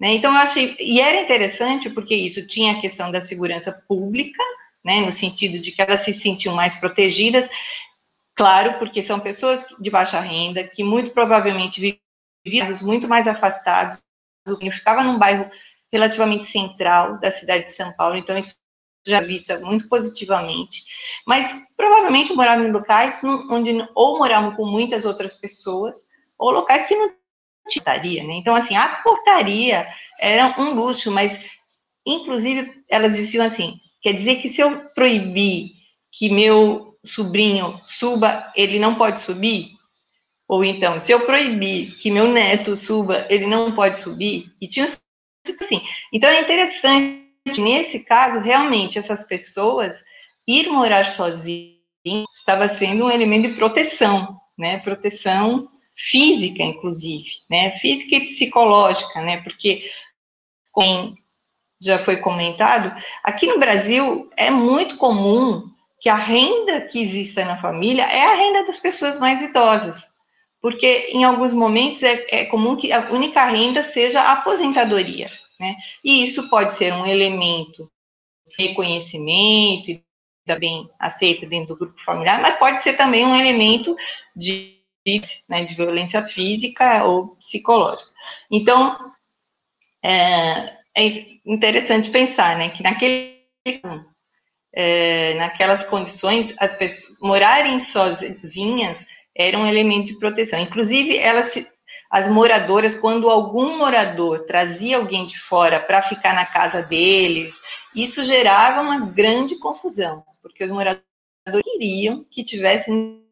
[0.00, 0.14] Né?
[0.14, 4.42] Então, eu achei, e era interessante porque isso tinha a questão da segurança pública,
[4.84, 7.48] né, no sentido de que elas se sentiam mais protegidas,
[8.38, 12.00] claro, porque são pessoas de baixa renda, que muito provavelmente
[12.44, 14.00] viviam muito mais afastados,
[14.72, 15.50] ficava num bairro
[15.92, 18.54] relativamente central da cidade de São Paulo, então isso
[19.06, 20.84] já vista muito positivamente,
[21.26, 25.96] mas provavelmente moravam em locais onde ou moravam com muitas outras pessoas,
[26.38, 27.12] ou locais que não
[27.68, 27.84] tinha
[28.24, 28.34] né?
[28.34, 29.86] Então, assim, a portaria
[30.20, 31.44] era um luxo, mas,
[32.06, 35.72] inclusive, elas diziam assim, quer dizer que se eu proibir
[36.12, 39.78] que meu sobrinho suba, ele não pode subir?
[40.48, 44.50] Ou então, se eu proibir que meu neto suba, ele não pode subir?
[44.60, 45.82] E tinha assim.
[46.12, 50.02] Então, é interessante, nesse caso, realmente, essas pessoas
[50.46, 51.76] ir morar sozinhas
[52.34, 54.78] estava sendo um elemento de proteção, né?
[54.78, 57.78] Proteção física, inclusive, né?
[57.78, 59.42] Física e psicológica, né?
[59.42, 59.90] Porque,
[60.72, 61.14] como
[61.80, 65.70] já foi comentado, aqui no Brasil é muito comum
[66.00, 70.04] que a renda que exista na família é a renda das pessoas mais idosas,
[70.60, 75.76] porque em alguns momentos é, é comum que a única renda seja a aposentadoria, né?
[76.04, 77.90] E isso pode ser um elemento
[78.46, 80.04] de reconhecimento e
[80.58, 83.94] bem aceita dentro do grupo familiar, mas pode ser também um elemento
[84.34, 84.78] de
[85.48, 88.10] né, de violência física ou psicológica.
[88.50, 89.10] Então,
[90.02, 93.42] é, é interessante pensar, né, que naquele,
[94.74, 98.98] é, naquelas condições, as pessoas morarem sozinhas
[99.36, 100.58] era um elemento de proteção.
[100.58, 101.54] Inclusive, elas
[102.10, 107.60] as moradoras, quando algum morador trazia alguém de fora para ficar na casa deles,
[107.94, 111.04] isso gerava uma grande confusão, porque os moradores
[111.62, 113.22] queriam que tivessem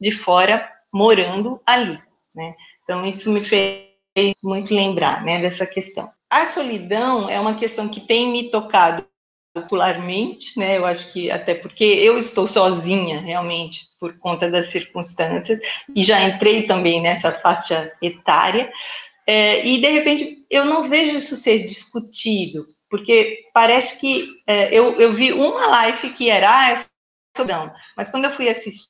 [0.00, 2.00] de fora morando ali,
[2.34, 2.54] né?
[2.82, 3.86] Então, isso me fez
[4.42, 6.10] muito lembrar, né, dessa questão.
[6.30, 9.06] A solidão é uma questão que tem me tocado
[9.54, 10.78] popularmente, né?
[10.78, 15.58] Eu acho que até porque eu estou sozinha, realmente, por conta das circunstâncias,
[15.94, 18.70] e já entrei também nessa faixa etária,
[19.26, 24.98] é, e de repente eu não vejo isso ser discutido, porque parece que é, eu,
[24.98, 26.98] eu vi uma live que era ah, é
[27.96, 28.88] mas quando eu fui assistir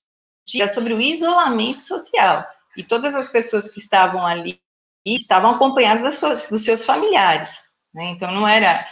[0.57, 2.43] era sobre o isolamento social.
[2.77, 4.59] E todas as pessoas que estavam ali
[5.05, 7.51] estavam acompanhadas suas, dos seus familiares.
[7.93, 8.11] Né?
[8.11, 8.87] Então, não era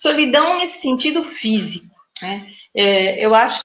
[0.00, 1.94] solidão nesse sentido físico.
[2.22, 2.50] Né?
[2.74, 3.60] É, eu acho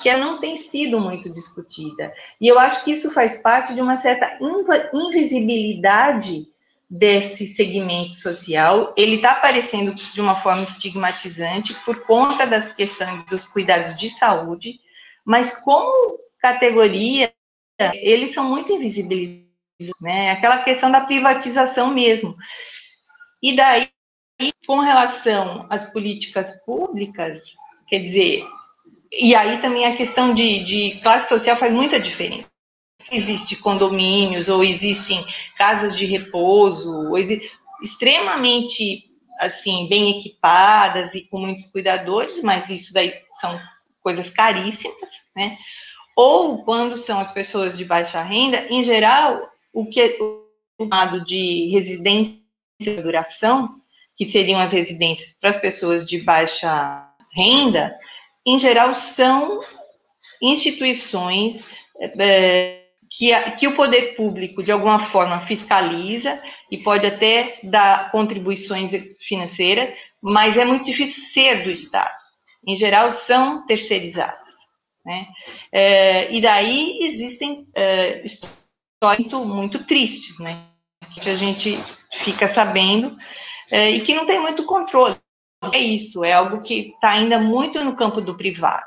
[0.00, 2.12] que ela não tem sido muito discutida.
[2.40, 4.38] E eu acho que isso faz parte de uma certa
[4.94, 6.46] invisibilidade
[6.88, 8.94] desse segmento social.
[8.96, 14.78] Ele está aparecendo de uma forma estigmatizante por conta das questões dos cuidados de saúde,
[15.24, 17.32] mas como categoria,
[17.94, 19.48] eles são muito invisibilizados,
[20.00, 20.30] né?
[20.30, 22.36] Aquela questão da privatização mesmo.
[23.42, 23.88] E daí,
[24.66, 27.40] com relação às políticas públicas,
[27.88, 28.44] quer dizer,
[29.12, 32.50] e aí também a questão de, de classe social faz muita diferença.
[33.10, 35.24] Existe condomínios, ou existem
[35.56, 37.18] casas de repouso, ou
[37.82, 39.10] extremamente
[39.40, 43.60] assim, bem equipadas e com muitos cuidadores, mas isso daí são
[44.00, 45.58] coisas caríssimas, né?
[46.16, 50.16] ou quando são as pessoas de baixa renda, em geral, o que é
[50.80, 52.38] chamado de residência
[52.80, 53.80] de duração,
[54.16, 57.96] que seriam as residências para as pessoas de baixa renda,
[58.46, 59.62] em geral são
[60.40, 61.66] instituições
[62.18, 68.92] é, que, que o poder público, de alguma forma, fiscaliza e pode até dar contribuições
[69.20, 72.14] financeiras, mas é muito difícil ser do Estado.
[72.66, 74.54] Em geral, são terceirizadas.
[75.04, 75.26] Né?
[75.70, 80.64] É, e daí existem é, histórias muito, muito tristes, né?
[81.20, 81.78] que a gente
[82.12, 83.16] fica sabendo
[83.72, 85.16] é, e que não tem muito controle.
[85.72, 88.84] É isso, é algo que está ainda muito no campo do privado,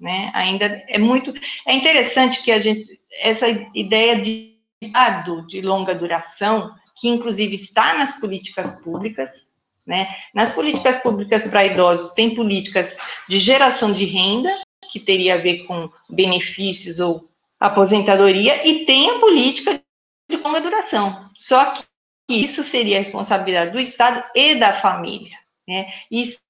[0.00, 0.30] né?
[0.34, 1.34] Ainda é muito,
[1.66, 4.56] é interessante que a gente essa ideia de
[4.90, 9.46] dado de longa duração, que inclusive está nas políticas públicas,
[9.86, 10.08] né?
[10.34, 12.96] Nas políticas públicas para idosos tem políticas
[13.28, 14.50] de geração de renda
[14.90, 17.28] que teria a ver com benefícios ou
[17.60, 19.80] aposentadoria, e tem a política
[20.28, 21.30] de longa duração.
[21.34, 21.84] Só que
[22.28, 25.86] isso seria a responsabilidade do Estado e da família, né?
[26.10, 26.40] Isso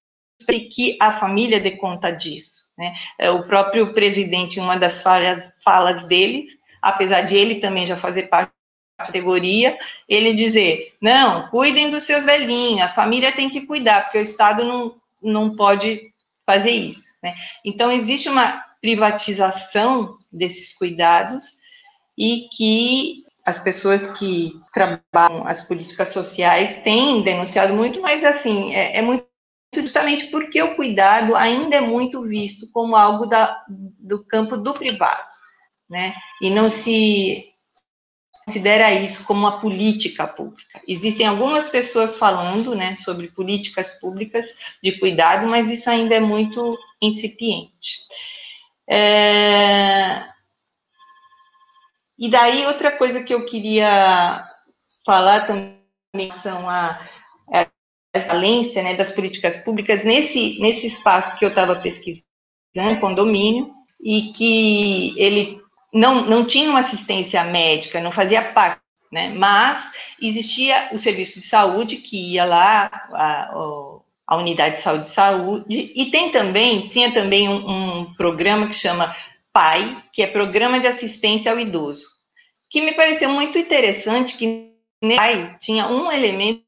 [0.74, 2.94] que a família dê conta disso, né?
[3.18, 6.50] É, o próprio presidente, uma das falas, falas deles,
[6.80, 8.52] apesar de ele também já fazer parte
[8.98, 9.76] categoria,
[10.08, 14.64] ele dizer, não, cuidem dos seus velhinhos, a família tem que cuidar, porque o Estado
[14.64, 16.12] não, não pode
[16.46, 17.34] fazer isso, né?
[17.64, 21.60] Então, existe uma privatização desses cuidados
[22.18, 28.98] e que as pessoas que trabalham as políticas sociais têm denunciado muito, mas, assim, é,
[28.98, 29.26] é muito
[29.74, 35.32] justamente porque o cuidado ainda é muito visto como algo da, do campo do privado,
[35.88, 36.14] né?
[36.42, 37.52] E não se
[38.44, 40.82] considera isso como uma política pública.
[40.86, 44.46] Existem algumas pessoas falando, né, sobre políticas públicas
[44.82, 48.00] de cuidado, mas isso ainda é muito incipiente.
[48.90, 50.24] É...
[52.22, 54.46] E daí outra coisa que eu queria
[55.04, 57.00] falar também são a,
[57.52, 64.32] a falência né, das políticas públicas nesse, nesse espaço que eu estava pesquisando, condomínio, e
[64.36, 65.60] que ele
[65.92, 69.34] não, não tinha uma assistência médica, não fazia parte, né?
[69.36, 73.50] Mas existia o serviço de saúde que ia lá, a,
[74.28, 78.74] a unidade de saúde de saúde, e tem também, tinha também um, um programa que
[78.74, 79.12] chama
[79.52, 82.06] PAI, que é Programa de Assistência ao Idoso,
[82.70, 86.64] que me pareceu muito interessante que PAI tinha um elemento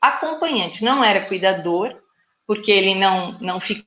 [0.00, 2.00] acompanhante, não era cuidador,
[2.46, 3.86] porque ele não, não ficava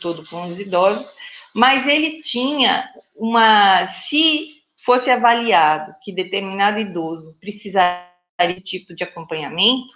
[0.00, 1.12] todo com os idosos,
[1.54, 3.86] mas ele tinha uma.
[3.86, 8.06] Se fosse avaliado que determinado idoso precisaria
[8.40, 9.94] desse tipo de acompanhamento,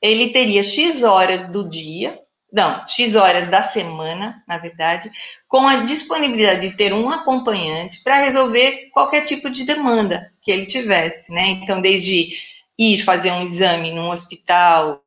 [0.00, 2.18] ele teria X horas do dia,
[2.50, 5.10] não, X horas da semana, na verdade,
[5.46, 10.64] com a disponibilidade de ter um acompanhante para resolver qualquer tipo de demanda que ele
[10.64, 11.48] tivesse, né?
[11.48, 12.30] Então, desde
[12.78, 15.02] ir fazer um exame num hospital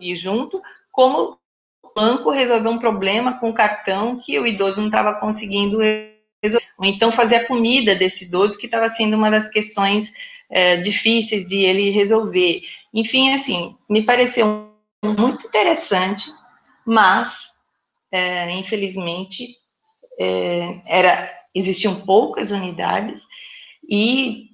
[0.00, 0.60] e junto,
[0.90, 1.38] como
[1.94, 5.78] banco resolver um problema com o cartão que o idoso não estava conseguindo
[6.42, 6.66] resolver.
[6.78, 10.12] Ou então fazer a comida desse idoso, que estava sendo uma das questões
[10.50, 12.62] é, difíceis de ele resolver.
[12.92, 14.68] Enfim, assim, me pareceu
[15.04, 16.30] muito interessante,
[16.86, 17.50] mas,
[18.10, 19.56] é, infelizmente,
[20.18, 23.22] é, era, existiam poucas unidades
[23.88, 24.50] e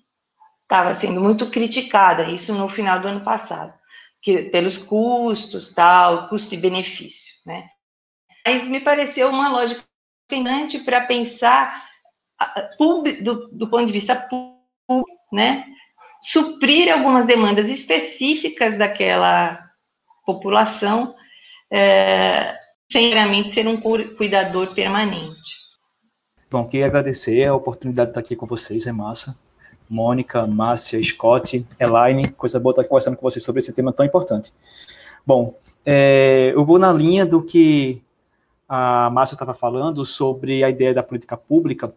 [0.63, 3.79] estava sendo muito criticada, isso no final do ano passado
[4.21, 7.69] que, pelos custos, tal, custo e benefício, né?
[8.47, 9.85] Mas me pareceu uma lógica
[10.31, 11.87] importante para pensar
[12.79, 14.15] do, do ponto de vista
[14.87, 15.67] público, né?
[16.21, 19.71] Suprir algumas demandas específicas daquela
[20.27, 21.15] população,
[21.71, 22.57] é,
[22.91, 25.59] sem realmente ser um cuidador permanente.
[26.51, 29.39] Bom, queria agradecer a oportunidade de estar aqui com vocês, é massa.
[29.89, 34.53] Mônica, Márcia, Scott, Elaine, coisa boa estar conversando com vocês sobre esse tema tão importante.
[35.27, 35.55] Bom,
[35.85, 38.03] é, eu vou na linha do que
[38.69, 41.93] a Márcia estava falando sobre a ideia da política pública,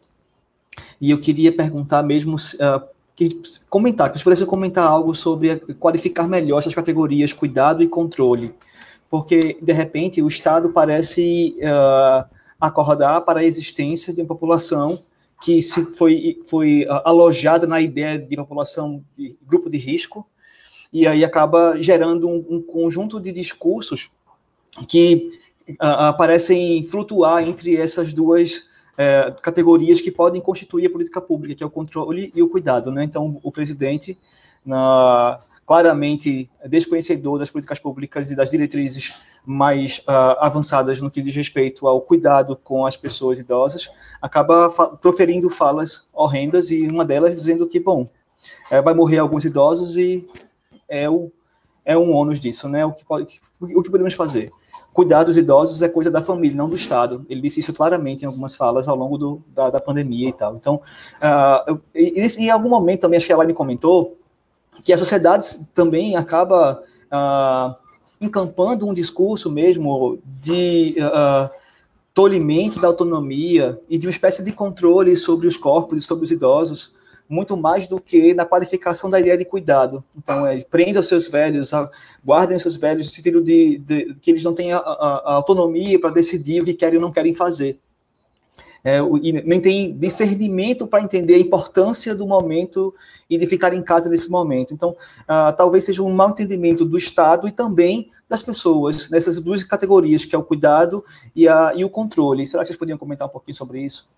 [1.00, 6.28] e eu queria perguntar mesmo, uh, que, comentar, que vocês pudessem comentar algo sobre qualificar
[6.28, 8.54] melhor essas categorias cuidado e controle,
[9.12, 12.26] porque, de repente, o Estado parece uh,
[12.58, 14.98] acordar para a existência de uma população
[15.44, 20.26] que se foi, foi uh, alojada na ideia de população de grupo de risco,
[20.94, 24.12] e aí acaba gerando um, um conjunto de discursos
[24.88, 25.32] que
[25.72, 31.64] uh, parecem flutuar entre essas duas uh, categorias que podem constituir a política pública, que
[31.64, 32.90] é o controle e o cuidado.
[32.94, 33.04] Né?
[33.04, 34.18] Então, o presidente,
[34.66, 35.38] na,
[35.72, 41.88] claramente desconhecedor das políticas públicas e das diretrizes mais uh, avançadas no que diz respeito
[41.88, 43.90] ao cuidado com as pessoas idosas,
[44.22, 48.10] acaba fa proferindo falas horrendas e uma delas dizendo que, bom,
[48.70, 50.28] é, vai morrer alguns idosos e
[50.90, 51.32] é, o,
[51.86, 52.86] é um ônus disso, né?
[52.86, 54.52] O que, pode, o que podemos fazer?
[54.92, 57.26] Cuidar dos idosos é coisa da família, não do Estado.
[57.30, 60.54] Ele disse isso claramente em algumas falas ao longo do, da, da pandemia e tal.
[60.58, 60.82] Então,
[61.16, 64.18] uh, e, e, em algum momento também, acho que ela me comentou,
[64.84, 67.76] que a sociedade também acaba uh,
[68.20, 71.50] encampando um discurso mesmo de uh,
[72.14, 76.32] tolimento da autonomia e de uma espécie de controle sobre os corpos e sobre os
[76.32, 76.96] idosos,
[77.28, 80.04] muito mais do que na qualificação da ideia de cuidado.
[80.18, 81.72] Então, é, prenda os seus velhos,
[82.24, 85.34] guardem os seus velhos no sentido de, de que eles não têm a, a, a
[85.36, 87.80] autonomia para decidir o que querem ou não querem fazer
[88.84, 92.94] é, e nem tem discernimento para entender a importância do momento
[93.30, 94.74] e de ficar em casa nesse momento.
[94.74, 99.64] Então, uh, talvez seja um mau entendimento do Estado e também das pessoas, nessas duas
[99.64, 101.04] categorias, que é o cuidado
[101.36, 102.48] e, a, e o controle.
[102.48, 104.12] Será que vocês poderiam comentar um pouquinho sobre isso?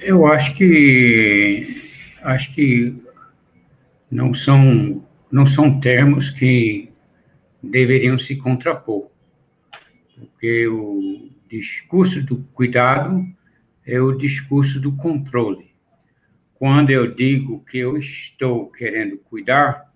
[0.00, 1.82] Eu acho que
[2.22, 2.94] acho que
[4.10, 5.02] não são
[5.32, 6.90] não são termos que
[7.62, 9.08] deveriam se contrapor,
[10.14, 13.26] porque o, discurso do cuidado
[13.86, 15.70] é o discurso do controle.
[16.58, 19.92] quando eu digo que eu estou querendo cuidar,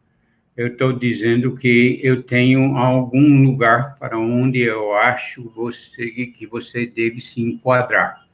[0.55, 6.87] eu estou dizendo que eu tenho algum lugar para onde eu acho você que você
[6.87, 8.27] deve se enquadrar.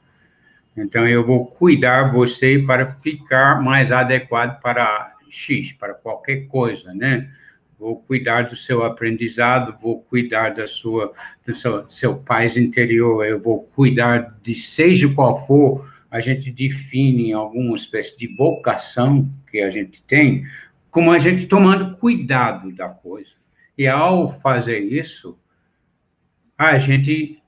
[0.75, 7.31] Então eu vou cuidar você para ficar mais adequado para X, para qualquer coisa, né?
[7.79, 11.13] Vou cuidar do seu aprendizado, vou cuidar da sua
[11.45, 17.33] do seu, seu paz interior, eu vou cuidar de seja qual for a gente define
[17.33, 20.45] alguma espécie de vocação que a gente tem,
[20.89, 23.31] como a gente tomando cuidado da coisa.
[23.77, 25.37] E ao fazer isso,
[26.57, 27.41] a gente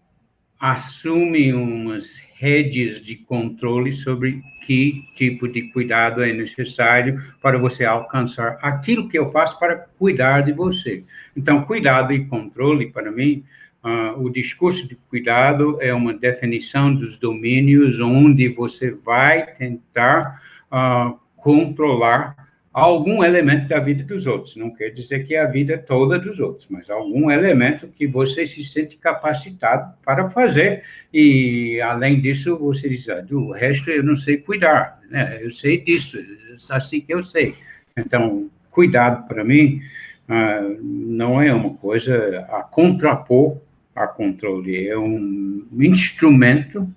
[0.59, 8.57] assume umas redes de controle sobre que tipo de cuidado é necessário para você alcançar
[8.61, 11.03] aquilo que eu faço para cuidar de você.
[11.35, 13.43] Então, cuidado e controle, para mim,
[13.81, 21.17] Uh, o discurso de cuidado é uma definição dos domínios onde você vai tentar uh,
[21.37, 24.55] controlar algum elemento da vida dos outros.
[24.55, 28.45] Não quer dizer que é a vida toda dos outros, mas algum elemento que você
[28.45, 30.83] se sente capacitado para fazer.
[31.13, 35.39] E, além disso, você diz, ah, do resto eu não sei cuidar, né?
[35.41, 37.55] eu sei disso, é assim que eu sei.
[37.97, 39.81] Então, cuidado, para mim,
[40.29, 43.59] uh, não é uma coisa a contrapor
[43.95, 46.89] a controle, é um instrumento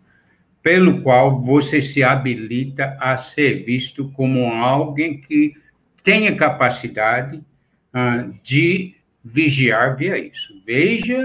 [0.62, 5.54] pelo qual você se habilita a ser visto como alguém que
[6.04, 8.94] tenha capacidade uh, de
[9.24, 10.60] vigiar via isso.
[10.64, 11.16] Veja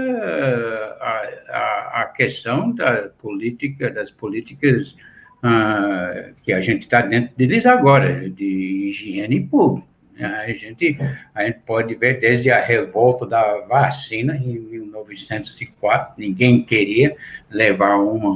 [1.00, 4.96] a, a, a, questão da política, das políticas
[5.38, 9.86] uh, que a gente está dentro deles agora, de higiene pública.
[10.20, 10.98] A gente,
[11.32, 17.14] a gente pode ver desde a revolta da vacina em 1904, ninguém queria
[17.48, 18.30] levar uma,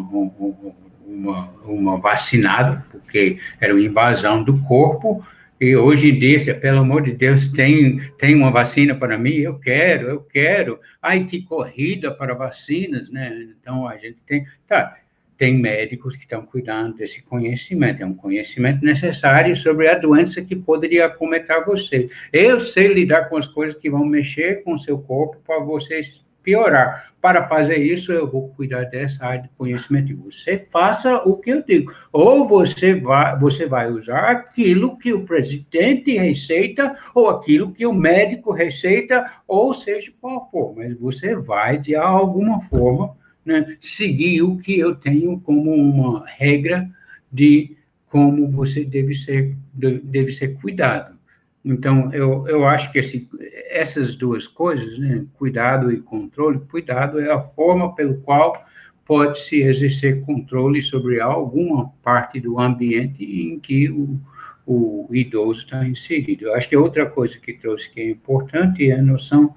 [1.12, 5.24] uma, uma vacinada, porque era uma invasão do corpo,
[5.60, 9.60] e hoje em dia, pelo amor de Deus, tem, tem uma vacina para mim, eu
[9.60, 10.80] quero, eu quero.
[11.00, 13.46] Ai, que corrida para vacinas, né?
[13.60, 14.44] Então, a gente tem...
[14.66, 14.96] Tá,
[15.36, 20.54] tem médicos que estão cuidando desse conhecimento, é um conhecimento necessário sobre a doença que
[20.54, 22.08] poderia acometer você.
[22.32, 26.00] Eu sei lidar com as coisas que vão mexer com o seu corpo para você
[26.42, 27.12] piorar.
[27.20, 30.16] Para fazer isso, eu vou cuidar dessa área de conhecimento.
[30.24, 31.92] Você faça o que eu digo.
[32.12, 37.92] Ou você vai, você vai usar aquilo que o presidente receita, ou aquilo que o
[37.92, 40.74] médico receita, ou seja qual for.
[40.76, 46.88] Mas você vai, de alguma forma, né, seguir o que eu tenho como uma regra
[47.30, 47.76] de
[48.08, 51.21] como você deve ser, deve ser cuidado.
[51.64, 53.28] Então, eu, eu acho que esse,
[53.70, 58.64] essas duas coisas, né, cuidado e controle, cuidado é a forma pelo qual
[59.04, 64.20] pode-se exercer controle sobre alguma parte do ambiente em que o,
[64.66, 66.46] o idoso está inserido.
[66.46, 69.54] Eu acho que outra coisa que trouxe que é importante é a noção,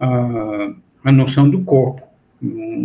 [0.00, 0.74] a,
[1.04, 2.06] a noção do corpo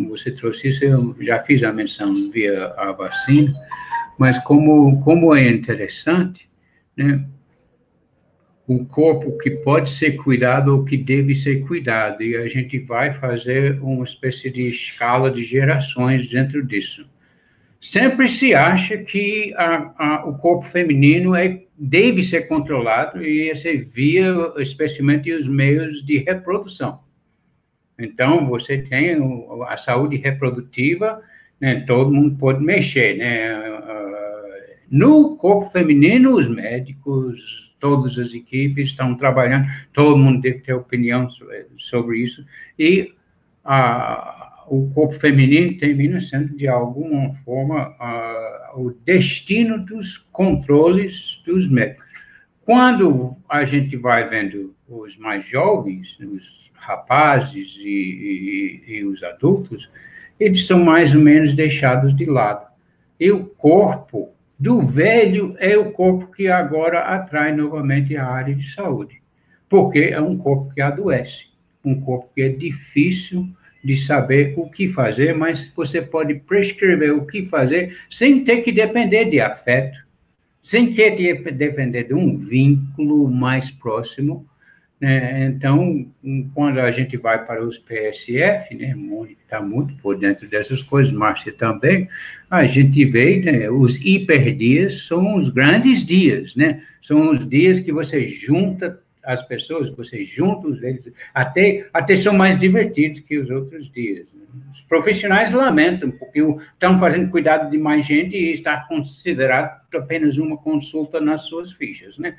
[0.09, 3.53] você trouxe isso, eu já fiz a menção via a vacina,
[4.17, 6.49] mas como, como é interessante,
[6.95, 7.25] né,
[8.73, 13.13] o corpo que pode ser cuidado ou que deve ser cuidado, e a gente vai
[13.13, 17.05] fazer uma espécie de escala de gerações dentro disso.
[17.81, 23.75] Sempre se acha que a, a, o corpo feminino é, deve ser controlado e esse
[23.75, 26.99] via, especialmente, os meios de reprodução.
[27.99, 29.17] Então, você tem
[29.67, 31.21] a saúde reprodutiva,
[31.59, 33.49] né, todo mundo pode mexer, né?
[34.91, 40.73] Ah, no corpo feminino, os médicos, todas as equipes estão trabalhando, todo mundo deve ter
[40.73, 41.27] opinião
[41.77, 42.45] sobre isso,
[42.77, 43.13] e
[43.63, 51.69] a, o corpo feminino termina sendo, de alguma forma, a, o destino dos controles dos
[51.69, 52.05] médicos.
[52.63, 59.89] Quando a gente vai vendo os mais jovens, os rapazes e, e, e, os adultos,
[60.39, 62.65] eles são mais ou menos deixados de lado.
[63.19, 68.71] E o corpo do velho é o corpo que agora atrai novamente a área de
[68.71, 69.19] saúde,
[69.67, 71.47] porque é um corpo que adoece,
[71.83, 73.49] um corpo que é difícil
[73.83, 78.71] de saber o que fazer, mas você pode prescrever o que fazer sem ter que
[78.71, 79.97] depender de afeto,
[80.61, 84.45] sem querer depender de um vínculo mais próximo.
[85.01, 85.45] Né?
[85.47, 86.07] Então,
[86.53, 88.95] quando a gente vai para os PSF, né,
[89.41, 92.07] está muito por dentro dessas coisas, Márcia também,
[92.47, 96.83] a gente vê né, os hiperdias são os grandes dias, né?
[97.01, 102.33] São os dias que você junta as pessoas, você junta os eles, até, até são
[102.33, 104.27] mais divertidos que os outros dias.
[104.71, 106.41] Os profissionais lamentam, porque
[106.73, 112.17] estão fazendo cuidado de mais gente e está considerado apenas uma consulta nas suas fichas,
[112.17, 112.35] né?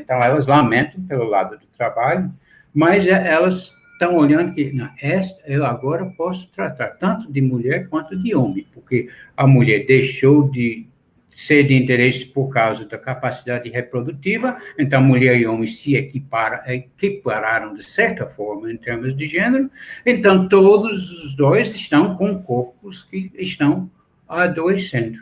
[0.00, 2.32] Então, elas lamentam pelo lado do trabalho,
[2.74, 8.16] mas elas estão olhando que não, esta, eu agora posso tratar tanto de mulher quanto
[8.16, 10.86] de homem, porque a mulher deixou de
[11.34, 17.74] ser de interesse por causa da capacidade reprodutiva, então mulher e homem se equipara, equipararam
[17.74, 19.70] de certa forma em termos de gênero,
[20.04, 23.90] então todos os dois estão com corpos que estão
[24.28, 25.20] adoecendo.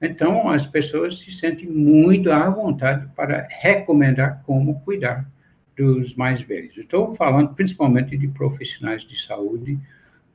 [0.00, 5.28] Então as pessoas se sentem muito à vontade para recomendar como cuidar
[5.76, 6.76] dos mais velhos.
[6.76, 9.78] Estou falando principalmente de profissionais de saúde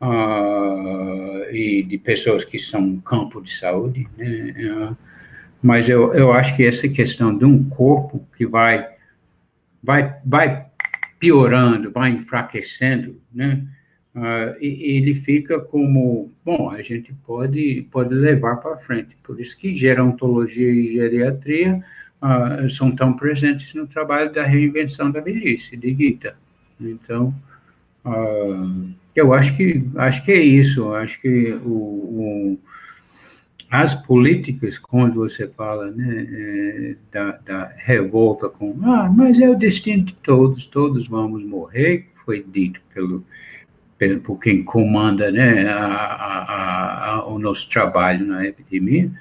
[0.03, 4.53] uh, e de pessoas que são campo de saúde, né?
[4.91, 4.97] Uh,
[5.61, 8.85] mas eu, eu acho que essa questão de um corpo que vai,
[9.81, 10.65] vai, vai
[11.17, 13.65] piorando, vai enfraquecendo, né?
[14.13, 19.17] Uh, ele fica como, bom, a gente pode, pode levar para frente.
[19.23, 21.83] Por isso que gerontologia e geriatria
[22.21, 26.35] uh, são tão presentes no trabalho da reinvenção da velhice, de Gita.
[26.79, 27.33] Então,
[28.05, 32.59] uh, eu acho que, acho que é isso, acho que o, o
[33.73, 39.57] as políticas, quando você fala né, é, da, da, revolta com, ah, mas é o
[39.57, 43.25] destino de todos, todos vamos morrer, foi dito pelo,
[43.97, 49.11] pelo por quem comanda né, a, a, a, o nosso trabalho na epidemia,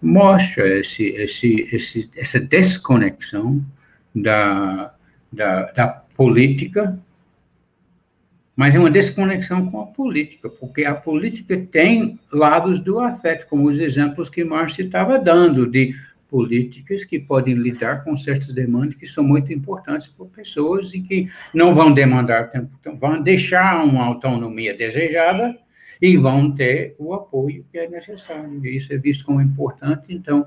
[0.00, 3.62] mostra esse, esse, esse, essa desconexão
[4.14, 4.94] da,
[5.30, 6.98] da, da política,
[8.60, 13.66] mas é uma desconexão com a política, porque a política tem lados do afeto, como
[13.66, 15.94] os exemplos que Márcio estava dando, de
[16.28, 21.30] políticas que podem lidar com certas demandas que são muito importantes para pessoas e que
[21.54, 22.68] não vão demandar tempo,
[23.00, 25.56] vão deixar uma autonomia desejada,
[26.02, 28.62] e vão ter o apoio que é necessário.
[28.66, 30.46] Isso é visto como importante, então,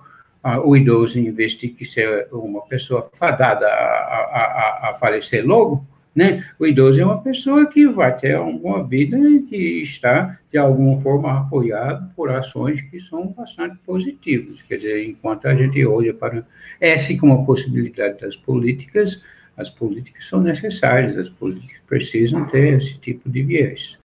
[0.64, 5.84] o idoso, vez de ser uma pessoa fadada a, a, a, falecer logo,
[6.16, 6.46] né?
[6.60, 9.18] O idoso é uma pessoa que vai ter uma vida
[9.50, 14.62] que está, de alguma forma, apoiado por ações que são bastante positivas.
[14.62, 16.46] Quer dizer, enquanto a gente olha para
[16.80, 19.22] essa como possibilidade das políticas,
[19.58, 23.98] as políticas são necessárias, as políticas precisam ter esse tipo de viés.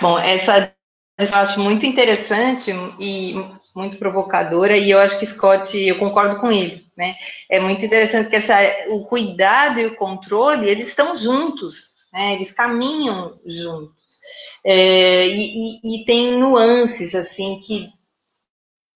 [0.00, 0.72] Bom, essa
[1.20, 2.70] eu acho muito interessante
[3.00, 3.34] e
[3.74, 7.14] muito provocadora, e eu acho que Scott, eu concordo com ele, né?
[7.48, 8.56] É muito interessante que essa,
[8.88, 12.34] o cuidado e o controle, eles estão juntos, né?
[12.34, 14.18] Eles caminham juntos.
[14.64, 17.88] É, e, e, e, tem nuances, assim, que,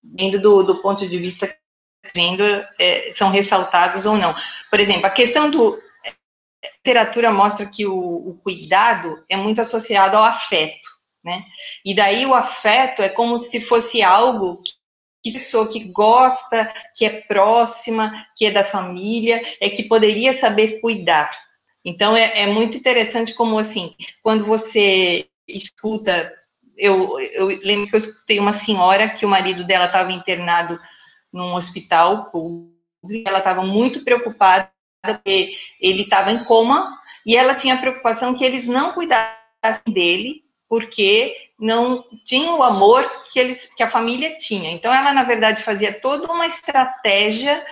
[0.02, 1.54] vendo do, do ponto de vista
[2.12, 2.42] vendo,
[2.78, 4.34] é, são ressaltados ou não.
[4.68, 5.80] Por exemplo, a questão do.
[6.04, 10.92] A literatura mostra que o, o cuidado é muito associado ao afeto
[11.24, 11.44] né?
[11.84, 14.72] E daí o afeto é como se fosse algo que
[15.30, 21.30] pessoa que gosta, que é próxima, que é da família, é que poderia saber cuidar.
[21.84, 26.32] Então é, é muito interessante como assim, quando você escuta,
[26.76, 30.80] eu, eu lembro que eu escutei uma senhora que o marido dela estava internado
[31.32, 32.72] num hospital público,
[33.26, 34.70] ela estava muito preocupada
[35.02, 36.96] porque ele estava em coma
[37.26, 43.06] e ela tinha a preocupação que eles não cuidassem dele porque não tinha o amor
[43.30, 44.70] que eles que a família tinha.
[44.70, 47.62] Então ela na verdade fazia toda uma estratégia.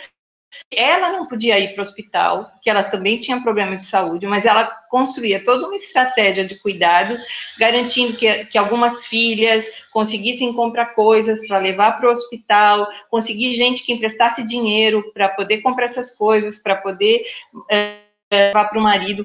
[0.70, 4.44] Ela não podia ir para o hospital, que ela também tinha problemas de saúde, mas
[4.44, 7.24] ela construía toda uma estratégia de cuidados,
[7.58, 13.82] garantindo que, que algumas filhas conseguissem comprar coisas para levar para o hospital, conseguir gente
[13.82, 17.24] que emprestasse dinheiro para poder comprar essas coisas, para poder
[17.70, 19.24] é, levar para o marido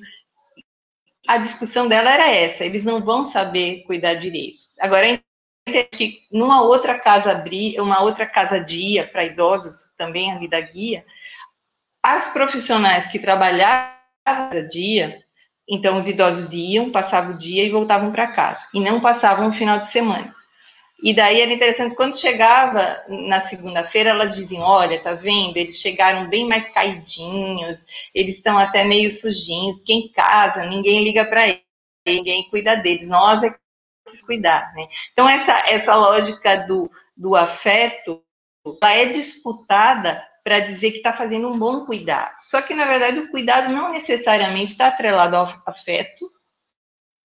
[1.28, 4.64] a discussão dela era essa, eles não vão saber cuidar direito.
[4.80, 5.20] Agora,
[5.92, 7.44] que numa outra casa
[7.80, 11.04] uma outra casa dia para idosos, também ali da guia,
[12.04, 13.90] as profissionais que trabalhavam
[14.70, 15.24] dia,
[15.68, 19.54] então os idosos iam, passavam o dia e voltavam para casa, e não passavam o
[19.54, 20.34] final de semana.
[21.06, 25.56] E daí era interessante, quando chegava na segunda-feira, elas diziam: Olha, tá vendo?
[25.56, 31.24] Eles chegaram bem mais caidinhos, eles estão até meio sujinhos, porque em casa ninguém liga
[31.24, 31.62] para eles,
[32.08, 33.60] ninguém cuida deles, nós é que
[34.04, 34.88] temos que cuidar, né?
[35.14, 38.24] Então, essa, essa lógica do, do afeto,
[38.82, 42.36] ela é disputada para dizer que está fazendo um bom cuidado.
[42.42, 46.32] Só que, na verdade, o cuidado não necessariamente está atrelado ao afeto,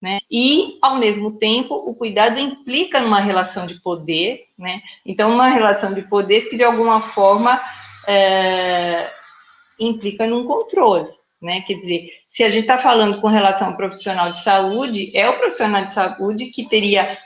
[0.01, 0.19] né?
[0.31, 4.81] E, ao mesmo tempo, o cuidado implica numa relação de poder, né?
[5.05, 7.61] Então, uma relação de poder que, de alguma forma,
[8.07, 9.11] é,
[9.79, 11.09] implica num controle,
[11.41, 11.61] né?
[11.63, 15.39] Quer dizer, se a gente está falando com relação ao profissional de saúde, é o
[15.39, 17.19] profissional de saúde que teria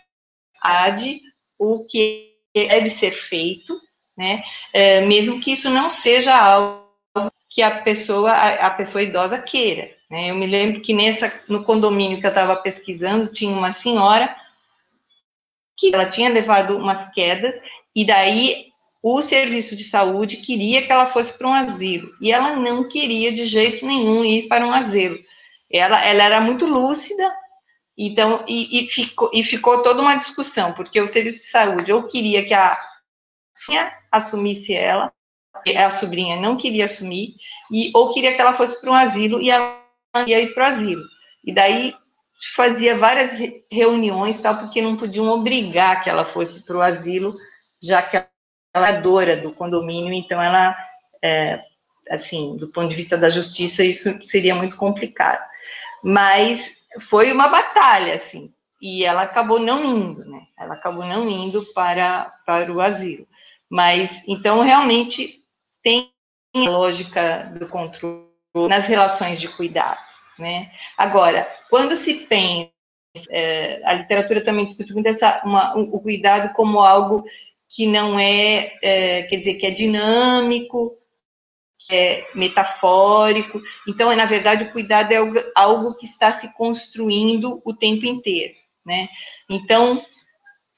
[0.60, 1.20] AD,
[1.58, 3.78] o que deve ser feito,
[4.16, 4.42] né?
[4.72, 6.84] É, mesmo que isso não seja algo
[7.50, 9.90] que a pessoa, a, a pessoa idosa queira.
[10.14, 10.30] Né?
[10.30, 14.32] Eu me lembro que nessa, no condomínio que eu estava pesquisando, tinha uma senhora
[15.76, 17.60] que ela tinha levado umas quedas,
[17.92, 18.66] e daí
[19.02, 23.32] o serviço de saúde queria que ela fosse para um asilo, e ela não queria
[23.32, 25.18] de jeito nenhum ir para um asilo.
[25.68, 27.28] Ela, ela era muito lúcida,
[27.98, 32.04] então, e, e, ficou, e ficou toda uma discussão, porque o serviço de saúde ou
[32.04, 32.78] queria que a
[33.52, 35.12] sobrinha assumisse ela,
[35.76, 37.34] a sobrinha não queria assumir,
[37.68, 39.82] e, ou queria que ela fosse para um asilo e ela
[40.26, 41.02] ia ir para o asilo.
[41.44, 41.94] E daí
[42.54, 43.32] fazia várias
[43.70, 47.36] reuniões, tal, porque não podiam obrigar que ela fosse para o asilo,
[47.82, 48.24] já que
[48.72, 50.76] ela é dora do condomínio, então ela,
[51.22, 51.62] é,
[52.10, 55.42] assim, do ponto de vista da justiça, isso seria muito complicado.
[56.02, 60.42] Mas foi uma batalha, assim, e ela acabou não indo, né?
[60.58, 63.26] Ela acabou não indo para, para o asilo.
[63.70, 65.40] Mas, então, realmente,
[65.82, 66.10] tem
[66.54, 70.00] a lógica do controle nas relações de cuidado,
[70.38, 70.70] né?
[70.96, 72.70] Agora, quando se pensa,
[73.30, 77.24] é, a literatura também discute muito essa, uma, o cuidado como algo
[77.68, 80.96] que não é, é, quer dizer, que é dinâmico,
[81.78, 83.60] que é metafórico.
[83.88, 88.06] Então, é, na verdade, o cuidado é algo, algo que está se construindo o tempo
[88.06, 88.54] inteiro,
[88.86, 89.08] né?
[89.50, 90.04] Então,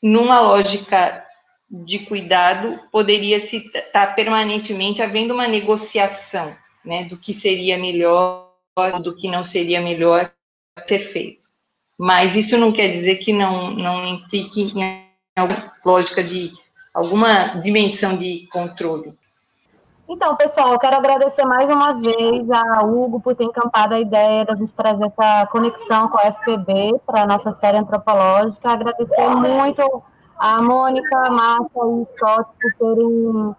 [0.03, 1.25] numa lógica
[1.69, 6.57] de cuidado, poderia se estar tá permanentemente havendo uma negociação,
[6.87, 8.49] né, do que seria melhor,
[9.03, 10.33] do que não seria melhor
[10.87, 11.47] ser feito.
[11.99, 15.07] Mas isso não quer dizer que não, não implique em
[15.37, 16.53] alguma lógica de
[16.95, 19.15] alguma dimensão de controle.
[20.09, 24.45] Então, pessoal, eu quero agradecer mais uma vez a Hugo por ter encampado a ideia
[24.45, 28.71] da gente trazer essa conexão com a FPB para a nossa série antropológica.
[28.71, 29.83] Agradecer muito
[30.39, 33.57] a Mônica, a Márcia e o Scott por terem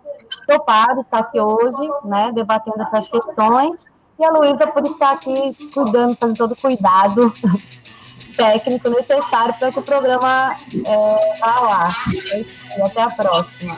[0.48, 3.86] topado estar aqui hoje, né, debatendo essas questões,
[4.20, 7.32] e a Luísa por estar aqui cuidando, fazendo todo o cuidado
[8.36, 11.90] técnico necessário para que o programa é, vá lá.
[12.78, 13.78] E até a próxima.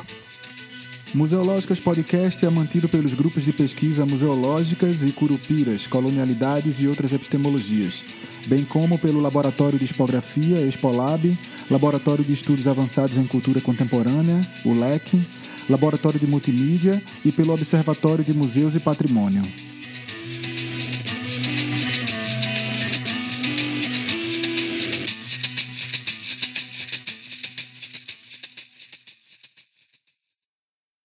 [1.14, 8.04] Museológicas Podcast é mantido pelos grupos de pesquisa Museológicas e Curupiras, Colonialidades e outras epistemologias,
[8.46, 11.36] bem como pelo Laboratório de Expografia, Expolab,
[11.70, 15.20] Laboratório de Estudos Avançados em Cultura Contemporânea, o LEC,
[15.70, 19.44] Laboratório de Multimídia e pelo Observatório de Museus e Patrimônio.